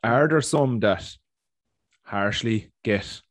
[0.03, 1.09] Are there some that
[2.05, 3.23] harshly get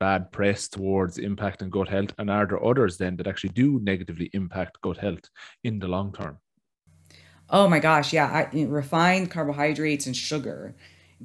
[0.00, 2.12] bad press towards impact and gut health?
[2.18, 5.30] And are there others then that actually do negatively impact gut health
[5.62, 6.38] in the long term?
[7.48, 8.48] Oh my gosh, yeah.
[8.52, 10.74] I, refined carbohydrates and sugar.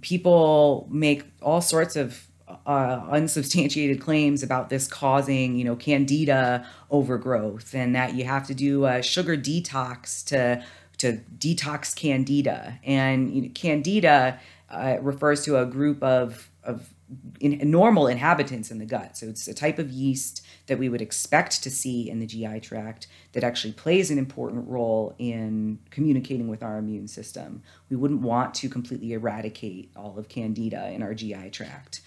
[0.01, 2.28] People make all sorts of
[2.65, 8.53] uh, unsubstantiated claims about this causing, you know, candida overgrowth, and that you have to
[8.53, 10.63] do a sugar detox to
[10.97, 12.80] to detox candida.
[12.84, 16.95] And you know, candida uh, refers to a group of of
[17.39, 19.18] in, normal inhabitants in the gut.
[19.18, 22.62] So it's a type of yeast that we would expect to see in the GI
[22.62, 27.62] tract that actually plays an important role in communicating with our immune system.
[27.89, 32.01] We wouldn't want to completely eradicate all of candida in our GI tract.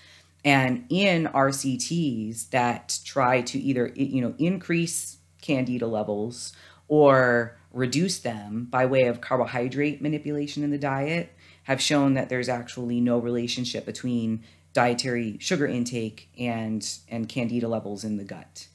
[0.44, 6.53] And in RCTs that try to either you know increase candida levels
[6.88, 11.34] or reduce them by way of carbohydrate manipulation in the diet
[11.64, 14.42] have shown that there's actually no relationship between
[14.78, 18.68] dietary sugar intake and and candida levels in the gut.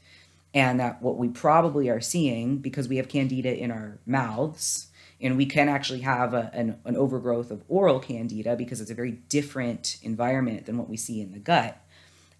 [0.53, 4.87] And that what we probably are seeing because we have candida in our mouths
[5.21, 8.93] and we can actually have a, an, an overgrowth of oral candida because it's a
[8.93, 11.81] very different environment than what we see in the gut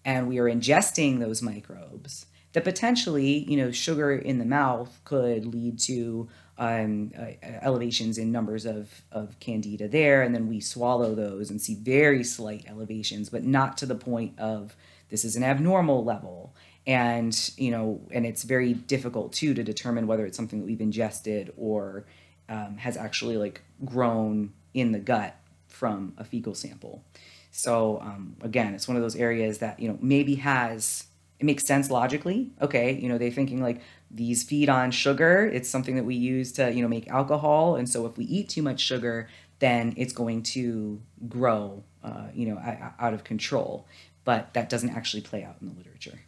[0.04, 5.46] and we are ingesting those microbes that potentially you know sugar in the mouth could
[5.46, 6.28] lead to
[6.58, 7.32] um, uh,
[7.62, 12.22] elevations in numbers of, of candida there, and then we swallow those and see very
[12.22, 14.76] slight elevations, but not to the point of
[15.10, 16.54] this is an abnormal level.
[16.86, 20.80] And you know, and it's very difficult too to determine whether it's something that we've
[20.80, 22.04] ingested or
[22.48, 25.36] um, has actually like grown in the gut
[25.66, 27.02] from a fecal sample.
[27.50, 31.06] So um, again, it's one of those areas that you know maybe has
[31.38, 32.50] it makes sense logically.
[32.60, 33.80] Okay, you know, they're thinking like
[34.14, 35.50] these feed on sugar.
[35.52, 37.76] It's something that we use to, you know, make alcohol.
[37.76, 42.46] And so if we eat too much sugar, then it's going to grow, uh, you
[42.46, 42.58] know,
[42.98, 43.86] out of control.
[44.24, 46.20] But that doesn't actually play out in the literature.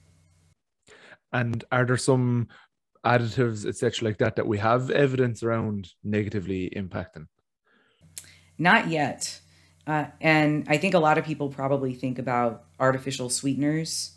[1.32, 2.48] And are there some
[3.04, 7.26] additives, etc., like that, that we have evidence around negatively impacting?
[8.58, 9.40] Not yet.
[9.86, 14.15] Uh, and I think a lot of people probably think about artificial sweeteners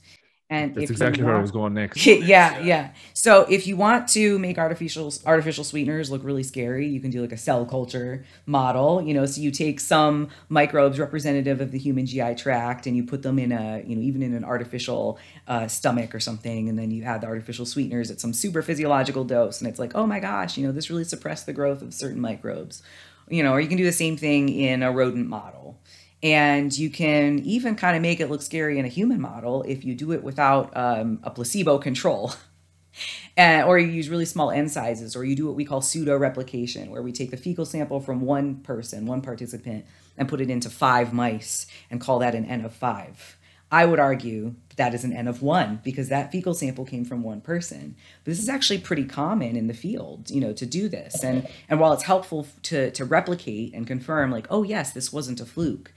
[0.51, 2.03] and that's exactly want, where I was going next.
[2.05, 2.91] yeah, yeah.
[3.13, 7.21] So if you want to make artificial artificial sweeteners look really scary, you can do
[7.21, 9.01] like a cell culture model.
[9.01, 13.03] You know, so you take some microbes representative of the human GI tract, and you
[13.03, 16.79] put them in a, you know, even in an artificial uh, stomach or something, and
[16.79, 20.07] then you add the artificial sweeteners at some super physiological dose, and it's like, oh
[20.07, 22.81] my gosh, you know, this really suppressed the growth of certain microbes.
[23.29, 25.78] You know, or you can do the same thing in a rodent model.
[26.21, 29.85] And you can even kind of make it look scary in a human model if
[29.85, 32.33] you do it without um, a placebo control.
[33.37, 36.17] and, or you use really small n sizes, or you do what we call pseudo
[36.17, 39.85] replication, where we take the fecal sample from one person, one participant,
[40.17, 43.37] and put it into five mice and call that an n of five.
[43.71, 47.21] I would argue that is an N of one because that fecal sample came from
[47.21, 47.95] one person.
[48.23, 51.23] But this is actually pretty common in the field, you know, to do this.
[51.23, 55.41] And and while it's helpful to to replicate and confirm, like, oh yes, this wasn't
[55.41, 55.93] a fluke,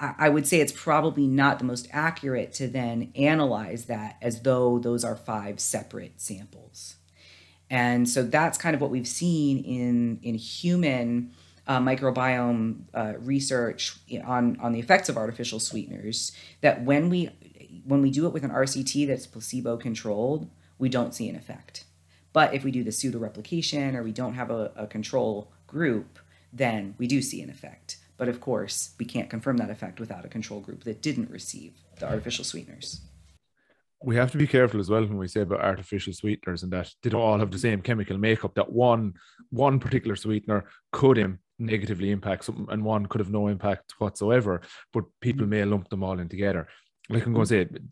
[0.00, 4.42] I, I would say it's probably not the most accurate to then analyze that as
[4.42, 6.96] though those are five separate samples.
[7.70, 11.32] And so that's kind of what we've seen in in human
[11.68, 17.30] uh, microbiome uh, research on on the effects of artificial sweeteners that when we
[17.84, 20.48] when we do it with an RCT that's placebo controlled,
[20.78, 21.84] we don't see an effect.
[22.32, 26.18] But if we do the pseudo replication or we don't have a, a control group,
[26.52, 27.98] then we do see an effect.
[28.16, 31.74] But of course, we can't confirm that effect without a control group that didn't receive
[31.98, 33.00] the artificial sweeteners
[34.02, 36.88] we have to be careful as well when we say about artificial sweeteners and that
[37.02, 39.14] they don't all have the same chemical makeup that one
[39.50, 44.60] one particular sweetener could Im- negatively impact something and one could have no impact whatsoever
[44.92, 45.50] but people mm.
[45.50, 46.68] may lump them all in together.
[47.08, 47.72] Like i'm going to mm.
[47.72, 47.88] say I'm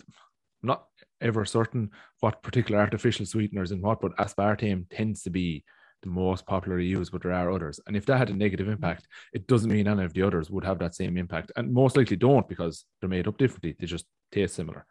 [0.62, 0.87] not
[1.21, 1.91] ever certain
[2.21, 5.64] what particular artificial sweeteners and what but aspartame tends to be
[6.03, 7.81] the most popularly used but there are others.
[7.87, 8.73] And if that had a negative mm.
[8.73, 11.97] impact it doesn't mean any of the others would have that same impact and most
[11.97, 13.75] likely don't because they're made up differently.
[13.79, 14.87] They just taste similar.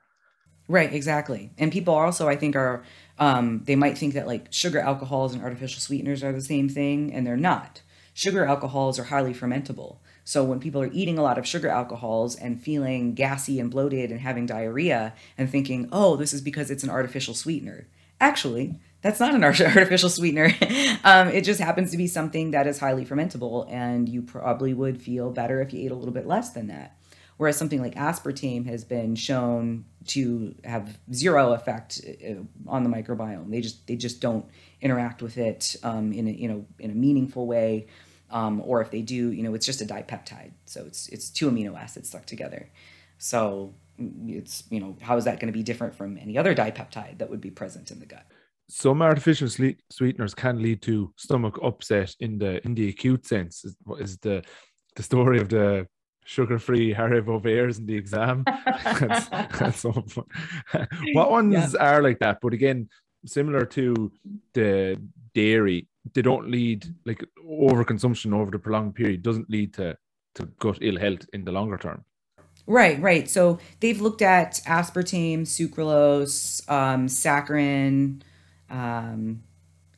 [0.68, 1.52] Right, exactly.
[1.58, 2.84] And people also, I think, are
[3.20, 7.14] um, they might think that like sugar alcohols and artificial sweeteners are the same thing,
[7.14, 7.82] and they're not.
[8.18, 9.98] Sugar alcohols are highly fermentable.
[10.24, 14.10] So when people are eating a lot of sugar alcohols and feeling gassy and bloated
[14.10, 17.88] and having diarrhea and thinking, oh, this is because it's an artificial sweetener.
[18.22, 20.46] Actually, that's not an artificial sweetener.
[21.04, 25.02] um, it just happens to be something that is highly fermentable, and you probably would
[25.02, 26.98] feel better if you ate a little bit less than that.
[27.36, 32.36] Whereas something like aspartame has been shown to have zero effect uh,
[32.66, 33.52] on the microbiome.
[33.52, 34.46] They just they just don't
[34.86, 37.88] interact with it um, in a you know in a meaningful way,
[38.30, 40.52] um, or if they do, you know, it's just a dipeptide.
[40.66, 42.70] So it's it's two amino acids stuck together.
[43.18, 43.74] So
[44.28, 47.30] it's you know how is that going to be different from any other dipeptide that
[47.32, 48.28] would be present in the gut?
[48.70, 49.48] Some artificial
[49.92, 53.66] sweeteners can lead to stomach upset in the in the acute sense.
[53.66, 54.44] Is, is the
[54.96, 55.88] the story of the
[56.26, 58.44] sugar-free Haribo bears in the exam.
[58.66, 59.84] that's, that's
[61.14, 61.80] what ones yeah.
[61.80, 62.40] are like that?
[62.42, 62.90] But again,
[63.26, 64.12] similar to
[64.54, 65.00] the
[65.34, 69.98] dairy, they don't lead like overconsumption over the prolonged period doesn't lead to
[70.36, 72.04] to gut ill health in the longer term.
[72.68, 73.30] Right, right.
[73.30, 78.22] So they've looked at aspartame, sucralose, um, saccharin,
[78.70, 79.44] um,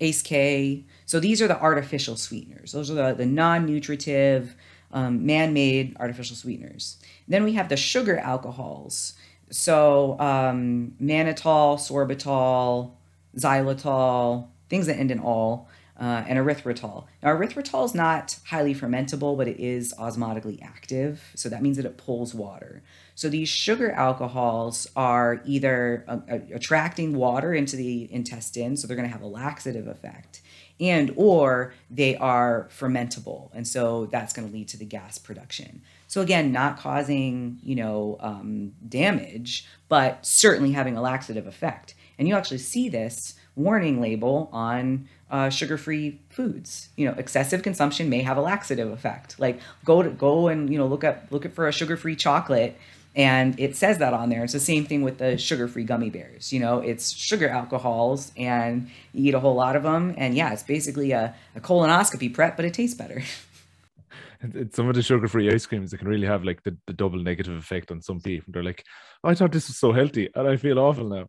[0.01, 0.85] ACE K.
[1.05, 2.73] So these are the artificial sweeteners.
[2.73, 4.55] Those are the, the non-nutritive
[4.91, 6.97] um, man made artificial sweeteners.
[7.27, 9.13] Then we have the sugar alcohols.
[9.49, 12.96] So, um, mannitol, sorbitol,
[13.37, 15.69] xylitol, things that end in all,
[15.99, 17.05] uh, and erythritol.
[17.23, 21.31] Now, erythritol is not highly fermentable, but it is osmotically active.
[21.35, 22.83] So that means that it pulls water.
[23.15, 26.19] So these sugar alcohols are either uh,
[26.53, 30.41] attracting water into the intestine, so they're going to have a laxative effect
[30.79, 35.81] and or they are fermentable and so that's going to lead to the gas production
[36.07, 42.27] so again not causing you know um, damage but certainly having a laxative effect and
[42.27, 48.21] you actually see this warning label on uh, sugar-free foods you know excessive consumption may
[48.21, 51.67] have a laxative effect like go to go and you know look up look for
[51.67, 52.77] a sugar-free chocolate
[53.17, 54.43] and it says that on there.
[54.43, 56.53] It's the same thing with the sugar-free gummy bears.
[56.53, 60.53] You know, it's sugar alcohols, and you eat a whole lot of them, and yeah,
[60.53, 63.23] it's basically a, a colonoscopy prep, but it tastes better.
[64.71, 67.55] some of the sugar-free ice creams that can really have like the, the double negative
[67.57, 68.53] effect on some people.
[68.53, 68.83] They're like,
[69.23, 71.25] I thought this was so healthy, and I feel awful now.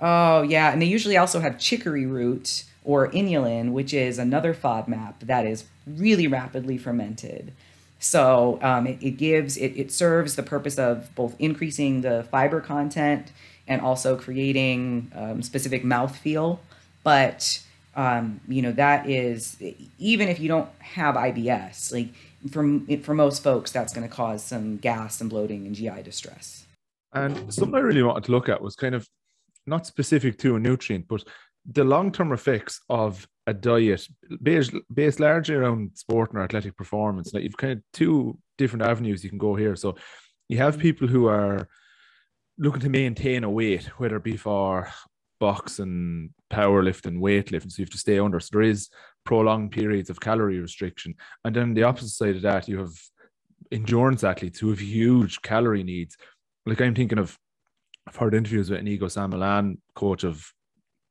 [0.00, 5.20] Oh yeah, and they usually also have chicory root or inulin, which is another FODMAP
[5.20, 7.52] that is really rapidly fermented.
[7.98, 12.60] So um, it, it, gives it, it serves the purpose of both increasing the fiber
[12.60, 13.30] content
[13.68, 16.58] and also creating um, specific mouthfeel.
[17.04, 17.62] But
[17.94, 19.56] um, you know that is
[19.98, 22.08] even if you don't have IBS, like
[22.50, 26.66] for for most folks, that's going to cause some gas and bloating and GI distress.
[27.12, 29.08] And something I really wanted to look at was kind of
[29.66, 31.24] not specific to a nutrient, but
[31.70, 34.06] the long-term effects of a diet
[34.42, 37.32] based, based largely around sport and athletic performance.
[37.32, 39.76] Now you've kind of two different avenues you can go here.
[39.76, 39.96] So
[40.48, 41.68] you have people who are
[42.58, 44.90] looking to maintain a weight, whether it be for
[45.40, 47.70] boxing, powerlifting, weightlifting.
[47.70, 48.38] So you have to stay under.
[48.38, 48.88] So there is
[49.24, 51.14] prolonged periods of calorie restriction.
[51.44, 52.92] And then the opposite side of that, you have
[53.70, 56.16] endurance athletes who have huge calorie needs.
[56.66, 57.36] Like I'm thinking of
[58.06, 60.52] I've heard interviews with Inigo San Millán, coach of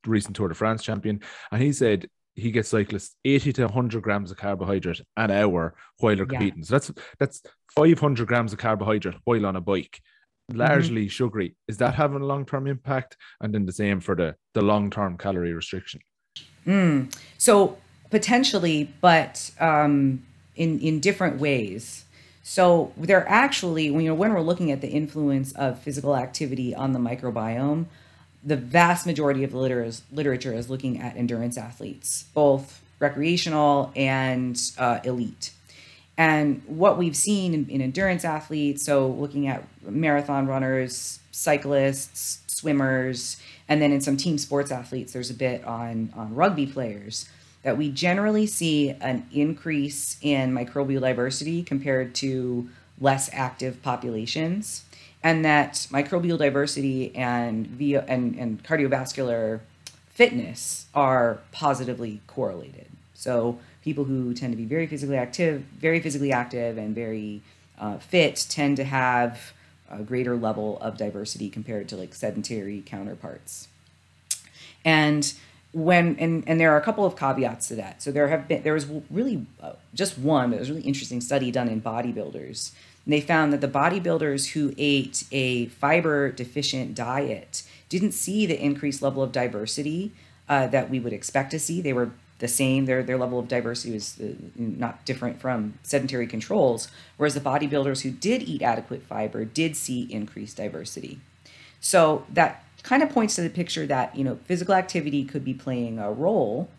[0.06, 1.22] recent Tour de France champion,
[1.52, 6.16] and he said he gets cyclists 80 to 100 grams of carbohydrate an hour while
[6.16, 6.60] they're competing.
[6.60, 6.66] Yeah.
[6.66, 7.42] So that's that's
[7.76, 10.00] 500 grams of carbohydrate while on a bike,
[10.52, 11.10] largely mm-hmm.
[11.10, 11.56] sugary.
[11.68, 13.18] Is that having a long term impact?
[13.42, 16.02] And then the same for the the long term calorie restriction.
[16.66, 17.14] Mm.
[17.38, 17.78] So
[18.10, 20.26] potentially, but um,
[20.56, 22.06] in in different ways.
[22.44, 26.94] So they're actually, you know, when we're looking at the influence of physical activity on
[26.94, 27.86] the microbiome,
[28.44, 34.60] the vast majority of the is, literature is looking at endurance athletes, both recreational and
[34.78, 35.52] uh, elite.
[36.18, 43.38] And what we've seen in, in, endurance athletes, so looking at marathon runners, cyclists, swimmers,
[43.68, 47.30] and then in some team sports athletes, there's a bit on, on rugby players,
[47.64, 54.84] that we generally see an increase in microbial diversity compared to less active populations
[55.24, 59.60] and that microbial diversity and via and, and cardiovascular
[60.10, 62.88] fitness are positively correlated.
[63.14, 67.42] So people who tend to be very physically active, very physically active, and very
[67.80, 69.54] uh, fit tend to have
[69.90, 73.68] a greater level of diversity compared to like sedentary counterparts.
[74.84, 75.32] And
[75.74, 78.02] when and and there are a couple of caveats to that.
[78.02, 81.22] So there have been there was really uh, just one, but it was really interesting
[81.22, 82.72] study done in bodybuilders
[83.06, 88.60] and they found that the bodybuilders who ate a fiber deficient diet didn't see the
[88.64, 90.12] increased level of diversity
[90.48, 91.82] uh, that we would expect to see.
[91.82, 96.28] They were the same, their, their level of diversity was uh, not different from sedentary
[96.28, 101.20] controls, whereas the bodybuilders who did eat adequate fiber did see increased diversity.
[101.80, 105.54] So that kind of points to the picture that you know physical activity could be
[105.54, 106.70] playing a role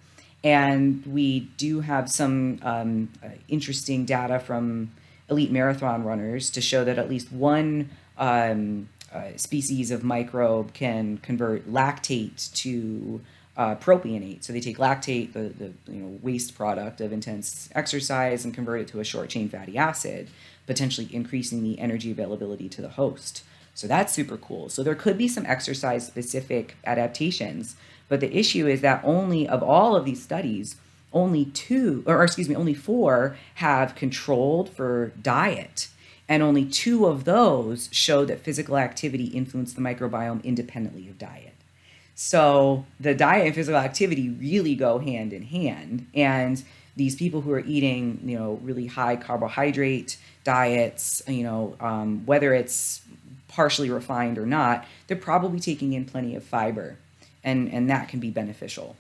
[0.45, 4.91] and we do have some um, uh, interesting data from
[5.31, 11.19] elite marathon runners to show that at least one um, uh, species of microbe can
[11.19, 13.21] convert lactate to
[13.57, 14.43] uh, propionate.
[14.43, 18.81] So they take lactate, the, the you know, waste product of intense exercise, and convert
[18.81, 20.29] it to a short chain fatty acid,
[20.67, 23.43] potentially increasing the energy availability to the host.
[23.75, 24.69] So that's super cool.
[24.69, 27.77] So there could be some exercise specific adaptations,
[28.09, 30.77] but the issue is that only of all of these studies,
[31.13, 35.89] only two, or excuse me, only four have controlled for diet.
[36.29, 41.55] And only two of those show that physical activity influenced the microbiome independently of diet.
[42.15, 46.07] So the diet and physical activity really go hand in hand.
[46.15, 46.63] And
[46.97, 52.55] these people who are eating, you know, really high carbohydrate diets, you know, um, whether
[52.55, 53.02] it's
[53.53, 56.99] partially refined or not, they're probably taking in plenty of fiber,
[57.45, 58.97] and and that can be beneficial.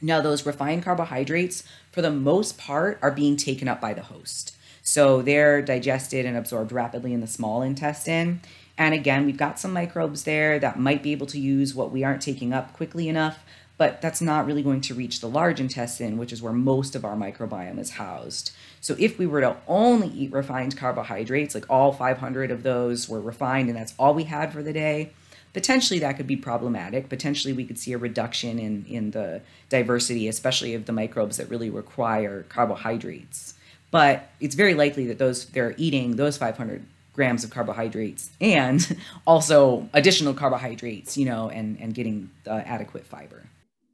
[0.00, 1.62] Now, those refined carbohydrates,
[1.92, 4.56] for the most part, are being taken up by the host.
[4.82, 8.40] So they're digested and absorbed rapidly in the small intestine.
[8.76, 12.02] And again, we've got some microbes there that might be able to use what we
[12.02, 13.44] aren't taking up quickly enough,
[13.82, 17.04] but that's not really going to reach the large intestine, which is where most of
[17.04, 18.52] our microbiome is housed.
[18.80, 23.20] So if we were to only eat refined carbohydrates, like all 500 of those were
[23.20, 25.10] refined and that's all we had for the day,
[25.52, 27.08] potentially that could be problematic.
[27.08, 31.50] Potentially we could see a reduction in, in the diversity, especially of the microbes that
[31.50, 33.54] really require carbohydrates.
[33.90, 39.88] But it's very likely that those they're eating those 500 grams of carbohydrates and also
[39.92, 43.42] additional carbohydrates, you know, and, and getting uh, adequate fiber.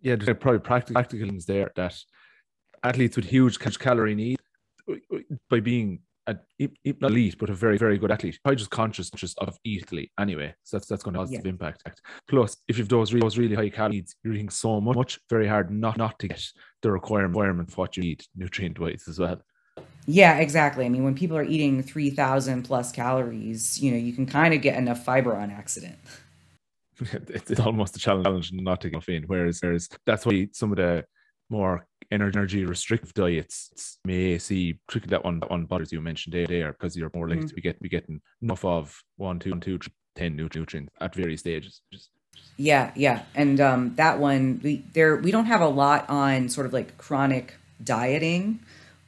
[0.01, 1.97] Yeah, there's probably practical, practical things there that
[2.83, 4.39] athletes with huge calorie need
[5.51, 6.37] by being a,
[7.01, 8.39] not elite, but a very, very good athlete.
[8.43, 10.55] Probably just conscious just of eating anyway.
[10.63, 11.51] So that's that's going to have positive yeah.
[11.51, 12.03] impact.
[12.29, 15.71] Plus, if you've those really, those really high calories, you're eating so much, very hard
[15.71, 16.45] not not to get
[16.83, 19.41] the requirement for what you eat nutrient wise as well.
[20.07, 20.87] Yeah, exactly.
[20.87, 24.63] I mean, when people are eating 3,000 plus calories, you know, you can kind of
[24.63, 25.99] get enough fiber on accident.
[27.29, 29.25] it's almost a challenge not to get caffeine.
[29.27, 31.05] Whereas, whereas that's why some of the
[31.51, 36.73] more energy restrictive diets may see particularly that one that one butters you mentioned there,
[36.73, 37.49] because you're more likely mm-hmm.
[37.49, 39.79] to be, get, be getting enough of one, two, two,
[40.15, 41.83] ten nutrients at various stages.
[41.93, 42.11] Just,
[42.57, 46.67] yeah, yeah, and um, that one we there we don't have a lot on sort
[46.67, 48.61] of like chronic dieting,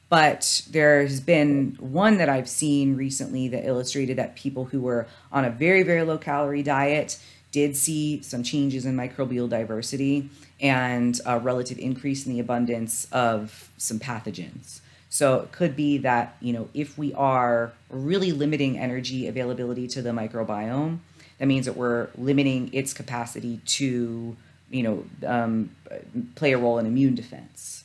[0.09, 5.07] but there has been one that I've seen recently that illustrated that people who were
[5.31, 7.19] on a very very low calorie diet
[7.51, 10.29] did see some changes in microbial diversity
[10.59, 14.79] and a relative increase in the abundance of some pathogens.
[15.09, 20.01] So it could be that, you know, if we are really limiting energy availability to
[20.01, 20.99] the microbiome,
[21.37, 24.37] that means that we're limiting its capacity to,
[24.69, 25.75] you know, um,
[26.35, 27.83] play a role in immune defense.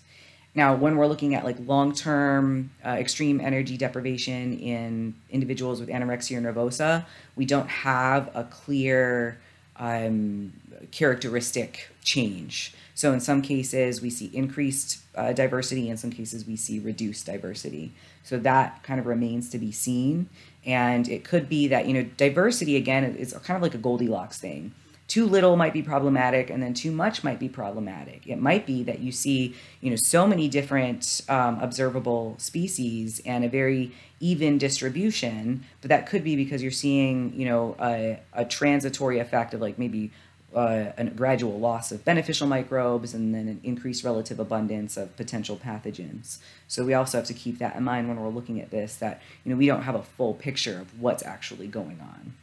[0.55, 6.41] Now, when we're looking at like long-term uh, extreme energy deprivation in individuals with anorexia
[6.41, 7.05] nervosa,
[7.35, 9.39] we don't have a clear
[9.79, 10.53] um,
[10.91, 12.75] characteristic change.
[12.95, 15.91] So in some cases, we see increased uh, diversity.
[15.91, 17.93] In some cases, we see reduced diversity.
[18.23, 20.29] So that kind of remains to be seen.
[20.65, 24.39] And it could be that, you know, diversity, again, is kind of like a Goldilocks
[24.39, 24.73] thing.
[25.09, 28.27] Too little might be problematic, and then too much might be problematic.
[28.27, 33.45] It might be that you see, you know, so many different um, observable species and
[33.45, 38.45] a very even distribution, but that could be because you're seeing, you know, a, a
[38.45, 40.11] transitory effect of like maybe
[40.57, 45.57] uh, a gradual loss of beneficial microbes and then an increased relative abundance of potential
[45.57, 46.39] pathogens.
[46.67, 49.21] So we also have to keep that in mind when we're looking at this that
[49.45, 52.35] you know we don't have a full picture of what's actually going on.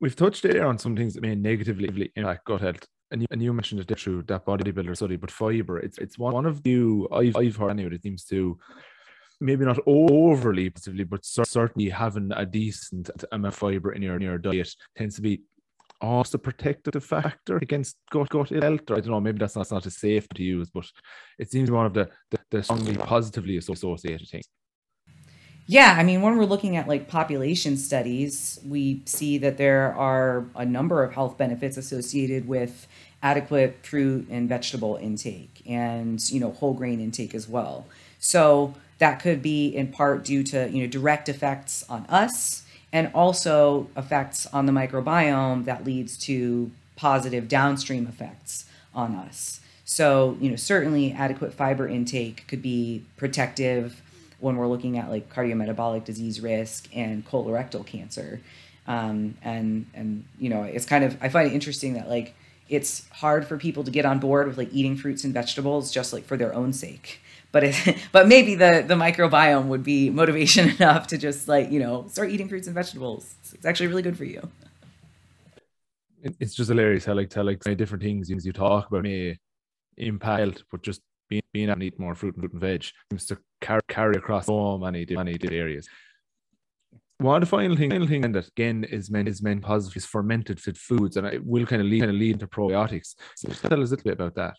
[0.00, 2.86] We've touched there on some things that may negatively impact gut health.
[3.10, 6.44] And you, and you mentioned it through that bodybuilder study, but fiber, it's it's one
[6.44, 8.58] of you I've, I've heard anyway, it seems to
[9.40, 14.22] maybe not overly positively, but certainly having a decent amount of fiber in your, in
[14.22, 15.40] your diet tends to be
[16.00, 18.90] almost a protective factor against gut gut health.
[18.90, 20.84] Or I don't know, maybe that's not, that's not as safe to use, but
[21.38, 24.48] it seems one of the, the, the strongly positively associated things.
[25.70, 30.46] Yeah, I mean, when we're looking at like population studies, we see that there are
[30.56, 32.86] a number of health benefits associated with
[33.22, 37.84] adequate fruit and vegetable intake and, you know, whole grain intake as well.
[38.18, 43.10] So that could be in part due to, you know, direct effects on us and
[43.14, 48.64] also effects on the microbiome that leads to positive downstream effects
[48.94, 49.60] on us.
[49.84, 54.00] So, you know, certainly adequate fiber intake could be protective
[54.40, 58.40] when we're looking at like cardiometabolic disease risk and colorectal cancer.
[58.86, 62.34] Um, and and you know, it's kind of I find it interesting that like
[62.68, 66.12] it's hard for people to get on board with like eating fruits and vegetables just
[66.12, 67.20] like for their own sake
[67.52, 71.80] but it, but maybe the the microbiome would be motivation enough to just like you
[71.80, 73.34] know start eating fruits and vegetables.
[73.52, 74.48] It's actually really good for you.
[76.22, 79.38] It's just hilarious how like tell like different things you talk about may
[79.96, 83.38] impact but just being being to eat more fruit and fruit and veg seems to
[83.60, 85.88] carry, carry across so many many areas.
[87.18, 91.16] One final thing, final thing that again is meant is meant positive is fermented foods,
[91.16, 93.14] and it will kind of lead kind of lead into probiotics.
[93.36, 94.54] So tell us a little bit about that.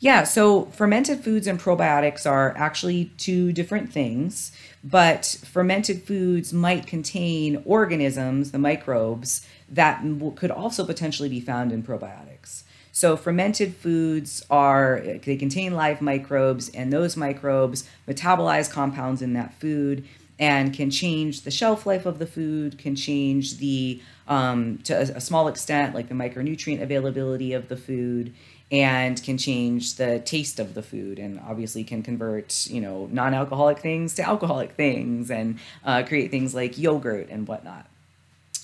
[0.00, 4.52] Yeah, so fermented foods and probiotics are actually two different things,
[4.84, 10.04] but fermented foods might contain organisms, the microbes, that
[10.36, 12.62] could also potentially be found in probiotics.
[12.98, 19.54] So fermented foods are they contain live microbes and those microbes metabolize compounds in that
[19.54, 20.04] food
[20.36, 25.02] and can change the shelf life of the food, can change the um, to a,
[25.02, 28.34] a small extent like the micronutrient availability of the food
[28.72, 33.78] and can change the taste of the food and obviously can convert you know non-alcoholic
[33.78, 37.86] things to alcoholic things and uh, create things like yogurt and whatnot.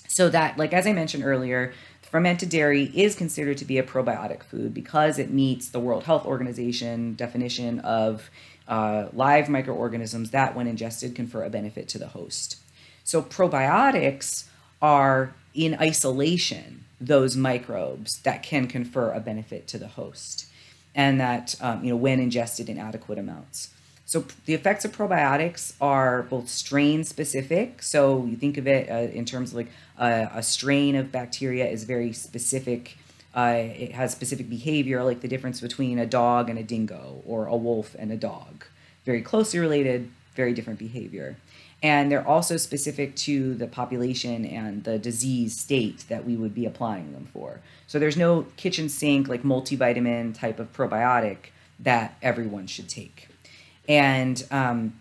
[0.09, 1.73] So that like as i mentioned earlier
[2.15, 6.25] fermented dairy is considered to be a probiotic food because it meets the world health
[6.25, 8.29] organization definition of
[8.69, 12.55] uh, live microorganisms that when ingested confer a benefit to the host.
[13.03, 14.45] So probiotics
[14.81, 20.47] are in isolation those microbes that can confer a benefit to the host
[20.95, 23.71] and that um, you know when ingested in adequate amounts
[24.05, 29.11] so the effects of probiotics are both strain specific so you think of it uh,
[29.13, 32.97] in terms of like uh, a strain of bacteria is very specific
[33.35, 37.47] uh, it has specific behavior like the difference between a dog and a dingo or
[37.47, 38.65] a wolf and a dog
[39.05, 41.35] very closely related very different behavior
[41.85, 46.65] and they're also specific to the population and the disease state that we would be
[46.65, 47.59] applying them for.
[47.85, 51.49] So there's no kitchen sink like multivitamin type of probiotic
[51.79, 53.27] that everyone should take.
[53.87, 54.99] And um,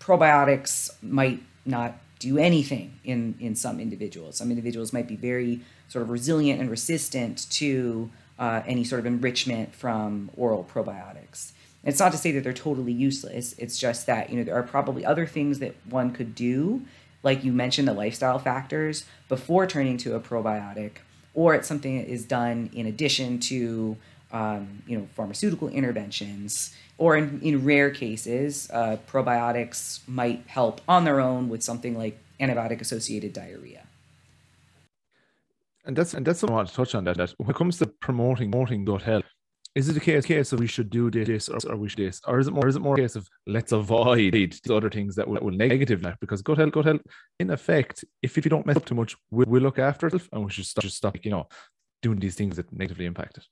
[0.00, 4.36] probiotics might not do anything in in some individuals.
[4.36, 9.06] Some individuals might be very sort of resilient and resistant to uh, any sort of
[9.06, 11.52] enrichment from oral probiotics.
[11.84, 13.54] It's not to say that they're totally useless.
[13.56, 16.82] It's just that, you know, there are probably other things that one could do,
[17.22, 20.92] like you mentioned, the lifestyle factors, before turning to a probiotic,
[21.34, 23.96] or it's something that is done in addition to,
[24.32, 26.74] um, you know, pharmaceutical interventions.
[26.98, 32.18] Or in, in rare cases, uh, probiotics might help on their own with something like
[32.40, 33.84] antibiotic associated diarrhea.
[35.84, 37.78] And that's and that's something I want to touch on that, that when it comes
[37.78, 39.24] to promoting promoting gut health,
[39.74, 42.20] is it a case, case of we should do this or, or we should this,
[42.26, 45.14] or is it more is it more a case of let's avoid these other things
[45.14, 46.18] that will, will negative that?
[46.20, 47.00] Because gut health, gut health,
[47.38, 50.20] in effect, if, if you don't mess up too much, we'll, we'll look after it
[50.32, 51.46] and we should stop, just stop, you know,
[52.02, 53.46] doing these things that negatively impact it.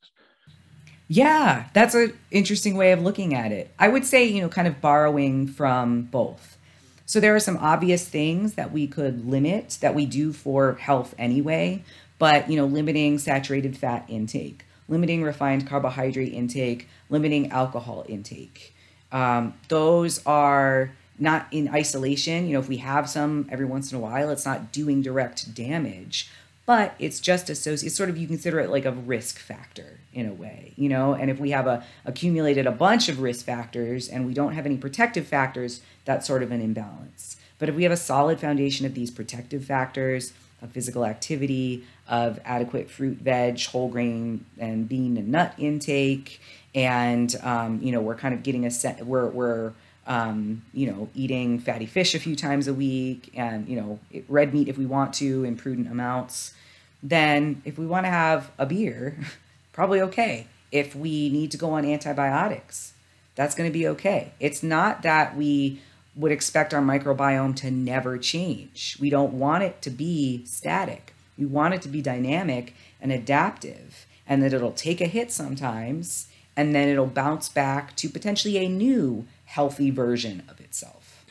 [1.09, 3.71] Yeah, that's an interesting way of looking at it.
[3.79, 6.57] I would say, you know, kind of borrowing from both.
[7.05, 11.15] So there are some obvious things that we could limit that we do for health
[11.19, 11.85] anyway,
[12.19, 18.75] but you know, limiting saturated fat intake limiting refined carbohydrate intake, limiting alcohol intake.
[19.13, 22.47] Um, those are not in isolation.
[22.47, 25.55] You know, if we have some every once in a while, it's not doing direct
[25.55, 26.31] damage,
[26.67, 27.95] but it's just associated.
[27.95, 31.15] Sort of you consider it like a risk factor in a way, you know.
[31.15, 34.67] And if we have a accumulated a bunch of risk factors and we don't have
[34.67, 37.37] any protective factors, that's sort of an imbalance.
[37.59, 42.41] But if we have a solid foundation of these protective factors, of physical activity, of
[42.45, 46.41] adequate fruit, veg, whole grain, and bean and nut intake.
[46.75, 49.73] And, um, you know, we're kind of getting a set, we're, we're,
[50.07, 53.99] um, you know, eating fatty fish a few times a week and, you know,
[54.29, 56.55] red meat if we want to in prudent amounts.
[57.03, 59.19] Then, if we want to have a beer,
[59.73, 60.47] probably okay.
[60.73, 62.95] If we need to go on antibiotics,
[63.35, 64.33] that's going to be okay.
[64.41, 65.81] It's not that we
[66.15, 68.97] would expect our microbiome to never change.
[68.99, 71.15] We don't want it to be static.
[71.37, 76.29] We want it to be dynamic and adaptive, and that it'll take a hit sometimes
[76.57, 81.25] and then it'll bounce back to potentially a new healthy version of itself.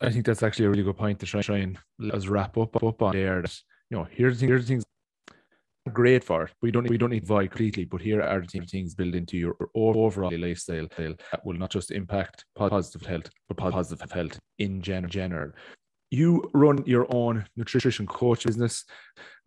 [0.00, 2.82] I think that's actually a really good point to try, try and let's wrap up,
[2.82, 3.42] up on there.
[3.42, 3.56] That,
[3.90, 4.84] you know, here's, here's the things
[5.92, 6.52] great for it.
[6.62, 9.36] We don't we don't need to avoid completely, but here are the things built into
[9.36, 15.50] your overall lifestyle that will not just impact positive health, but positive health in general.
[16.10, 18.84] You run your own nutrition coach business.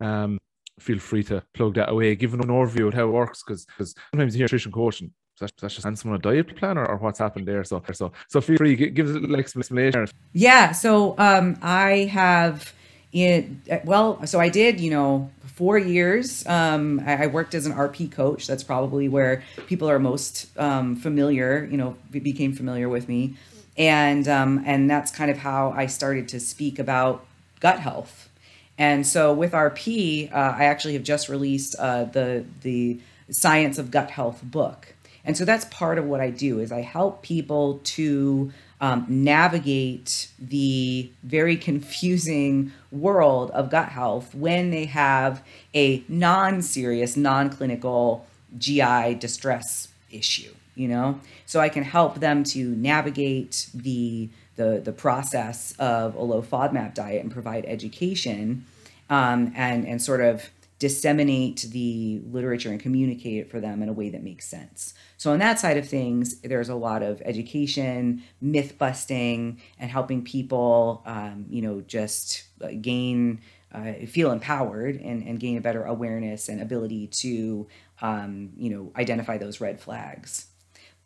[0.00, 0.38] Um,
[0.78, 3.94] feel free to plug that away, give an overview of how it works, because because
[4.10, 5.12] sometimes you hear nutrition coaching.
[5.38, 7.64] That's, that's just someone a diet plan or, or what's happened there.
[7.64, 10.06] So so so feel free give us a little explanation.
[10.32, 10.72] Yeah.
[10.72, 12.72] So um, I have
[13.12, 16.46] in well, so I did you know four years.
[16.46, 18.46] Um, I, I, worked as an RP coach.
[18.46, 23.36] That's probably where people are most um, familiar, you know, became familiar with me.
[23.78, 27.24] And, um, and that's kind of how I started to speak about
[27.60, 28.28] gut health.
[28.76, 33.90] And so with RP, uh, I actually have just released uh, the, the Science of
[33.90, 34.94] Gut Health book.
[35.26, 40.28] And so that's part of what I do is I help people to um, navigate
[40.38, 45.42] the very confusing world of gut health when they have
[45.74, 48.24] a non-serious, non-clinical
[48.56, 50.54] GI distress issue.
[50.76, 56.22] You know, so I can help them to navigate the the the process of a
[56.22, 58.66] low FODMAP diet and provide education
[59.08, 60.50] um, and and sort of
[60.86, 64.94] disseminate the literature and communicate it for them in a way that makes sense.
[65.16, 70.22] So on that side of things, there's a lot of education, myth busting, and helping
[70.22, 73.40] people, um, you know, just uh, gain,
[73.74, 77.66] uh, feel empowered and, and gain a better awareness and ability to,
[78.00, 80.46] um, you know, identify those red flags.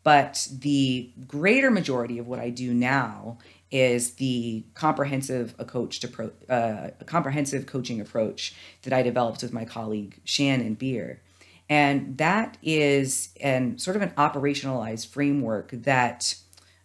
[0.03, 3.39] But the greater majority of what I do now
[3.71, 8.53] is the comprehensive coach pro, uh, comprehensive coaching approach
[8.83, 11.21] that I developed with my colleague Shannon Beer.
[11.69, 16.35] And that is an sort of an operationalized framework that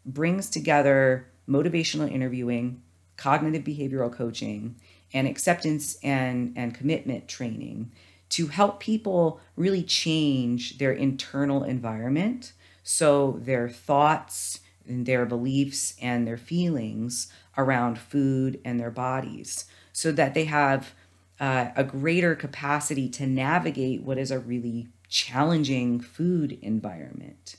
[0.05, 2.83] brings together motivational interviewing,
[3.17, 4.77] cognitive behavioral coaching,
[5.13, 7.91] and acceptance and, and commitment training
[8.29, 16.37] to help people really change their internal environment so their thoughts their beliefs and their
[16.37, 20.95] feelings around food and their bodies so that they have
[21.41, 27.57] uh, a greater capacity to navigate what is a really challenging food environment.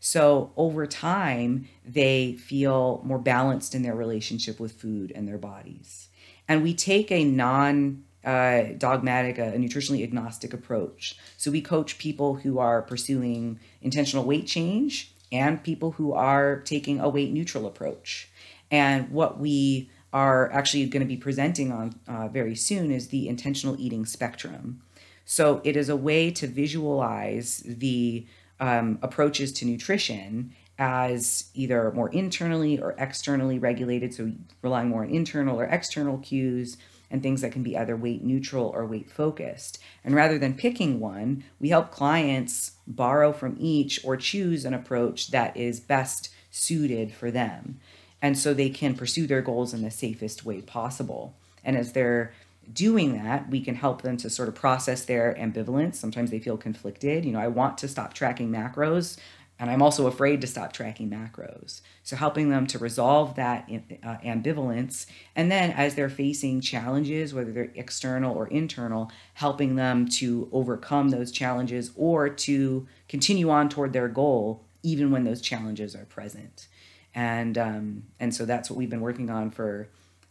[0.00, 6.08] So over time, they feel more balanced in their relationship with food and their bodies.
[6.48, 11.16] And we take a non uh, dogmatic, a, a nutritionally agnostic approach.
[11.36, 17.00] So we coach people who are pursuing intentional weight change and people who are taking
[17.00, 18.28] a weight neutral approach.
[18.70, 23.28] And what we are actually going to be presenting on uh, very soon is the
[23.28, 24.82] intentional eating spectrum.
[25.24, 28.26] So it is a way to visualize the
[28.58, 35.10] um, approaches to nutrition as either more internally or externally regulated, so relying more on
[35.10, 36.78] internal or external cues,
[37.10, 39.78] and things that can be either weight neutral or weight focused.
[40.04, 45.30] And rather than picking one, we help clients borrow from each or choose an approach
[45.30, 47.80] that is best suited for them.
[48.22, 51.34] And so they can pursue their goals in the safest way possible.
[51.64, 52.32] And as they're
[52.72, 55.96] doing that, we can help them to sort of process their ambivalence.
[55.96, 57.24] Sometimes they feel conflicted.
[57.24, 59.18] You know, I want to stop tracking macros,
[59.60, 61.82] and I'm also afraid to stop tracking macros.
[62.02, 63.70] So, helping them to resolve that
[64.02, 65.04] uh, ambivalence.
[65.36, 71.10] And then, as they're facing challenges, whether they're external or internal, helping them to overcome
[71.10, 76.66] those challenges or to continue on toward their goal, even when those challenges are present.
[77.14, 79.88] And, um, and so, that's what we've been working on for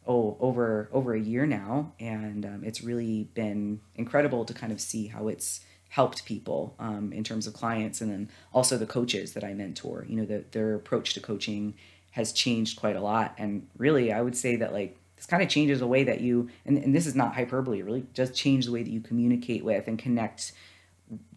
[0.08, 4.80] oh over over a year now and um, it's really been incredible to kind of
[4.80, 5.60] see how it's
[5.90, 10.06] helped people um, in terms of clients and then also the coaches that I mentor.
[10.08, 11.74] You know, the, their approach to coaching
[12.12, 13.36] has changed quite a lot.
[13.38, 16.50] And really, I would say that like this kind of changes the way that you,
[16.66, 19.88] and, and this is not hyperbole, really does change the way that you communicate with
[19.88, 20.54] and connect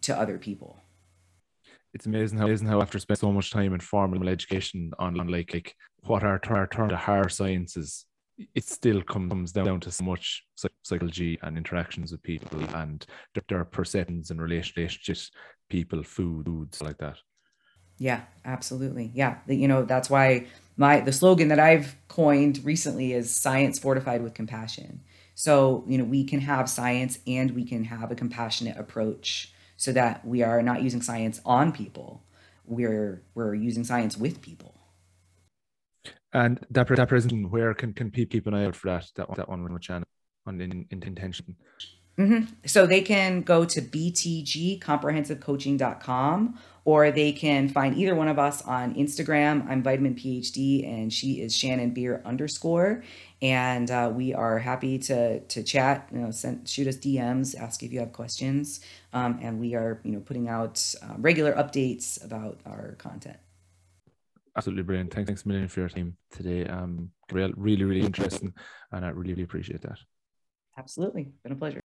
[0.01, 0.77] to other people.
[1.93, 5.53] It's amazing how, amazing how after spending so much time in formal education on, like,
[5.53, 8.05] like what are our term the hard sciences
[8.55, 10.43] it still comes down to so much
[10.83, 13.05] psychology and interactions with people and
[13.47, 15.31] their perceptions and relationships,
[15.69, 17.17] people, food, foods like that.
[17.97, 19.11] Yeah, absolutely.
[19.13, 24.23] Yeah, you know that's why my the slogan that I've coined recently is science fortified
[24.23, 25.01] with compassion.
[25.35, 29.91] So you know we can have science and we can have a compassionate approach, so
[29.93, 32.23] that we are not using science on people.
[32.65, 34.82] We're we're using science with people.
[36.33, 39.09] And that, that presentation, where can, can people keep an eye out for that?
[39.15, 40.07] That one, that one channel
[40.45, 41.55] on in, in intention.
[42.17, 42.53] Mm-hmm.
[42.65, 48.93] So they can go to btgcomprehensivecoaching.com or they can find either one of us on
[48.93, 49.67] Instagram.
[49.67, 53.03] I'm Vitamin PhD and she is Shannon Beer underscore.
[53.41, 56.07] And uh, we are happy to to chat.
[56.13, 58.79] You know, send, shoot us DMs, ask if you have questions,
[59.11, 63.35] um, and we are you know putting out uh, regular updates about our content
[64.55, 65.13] absolutely brilliant.
[65.13, 66.65] Thanks, thanks a million for your time today.
[66.65, 68.53] Um, really, really interesting,
[68.91, 69.99] and I really, really appreciate that.
[70.77, 71.81] Absolutely, been a pleasure.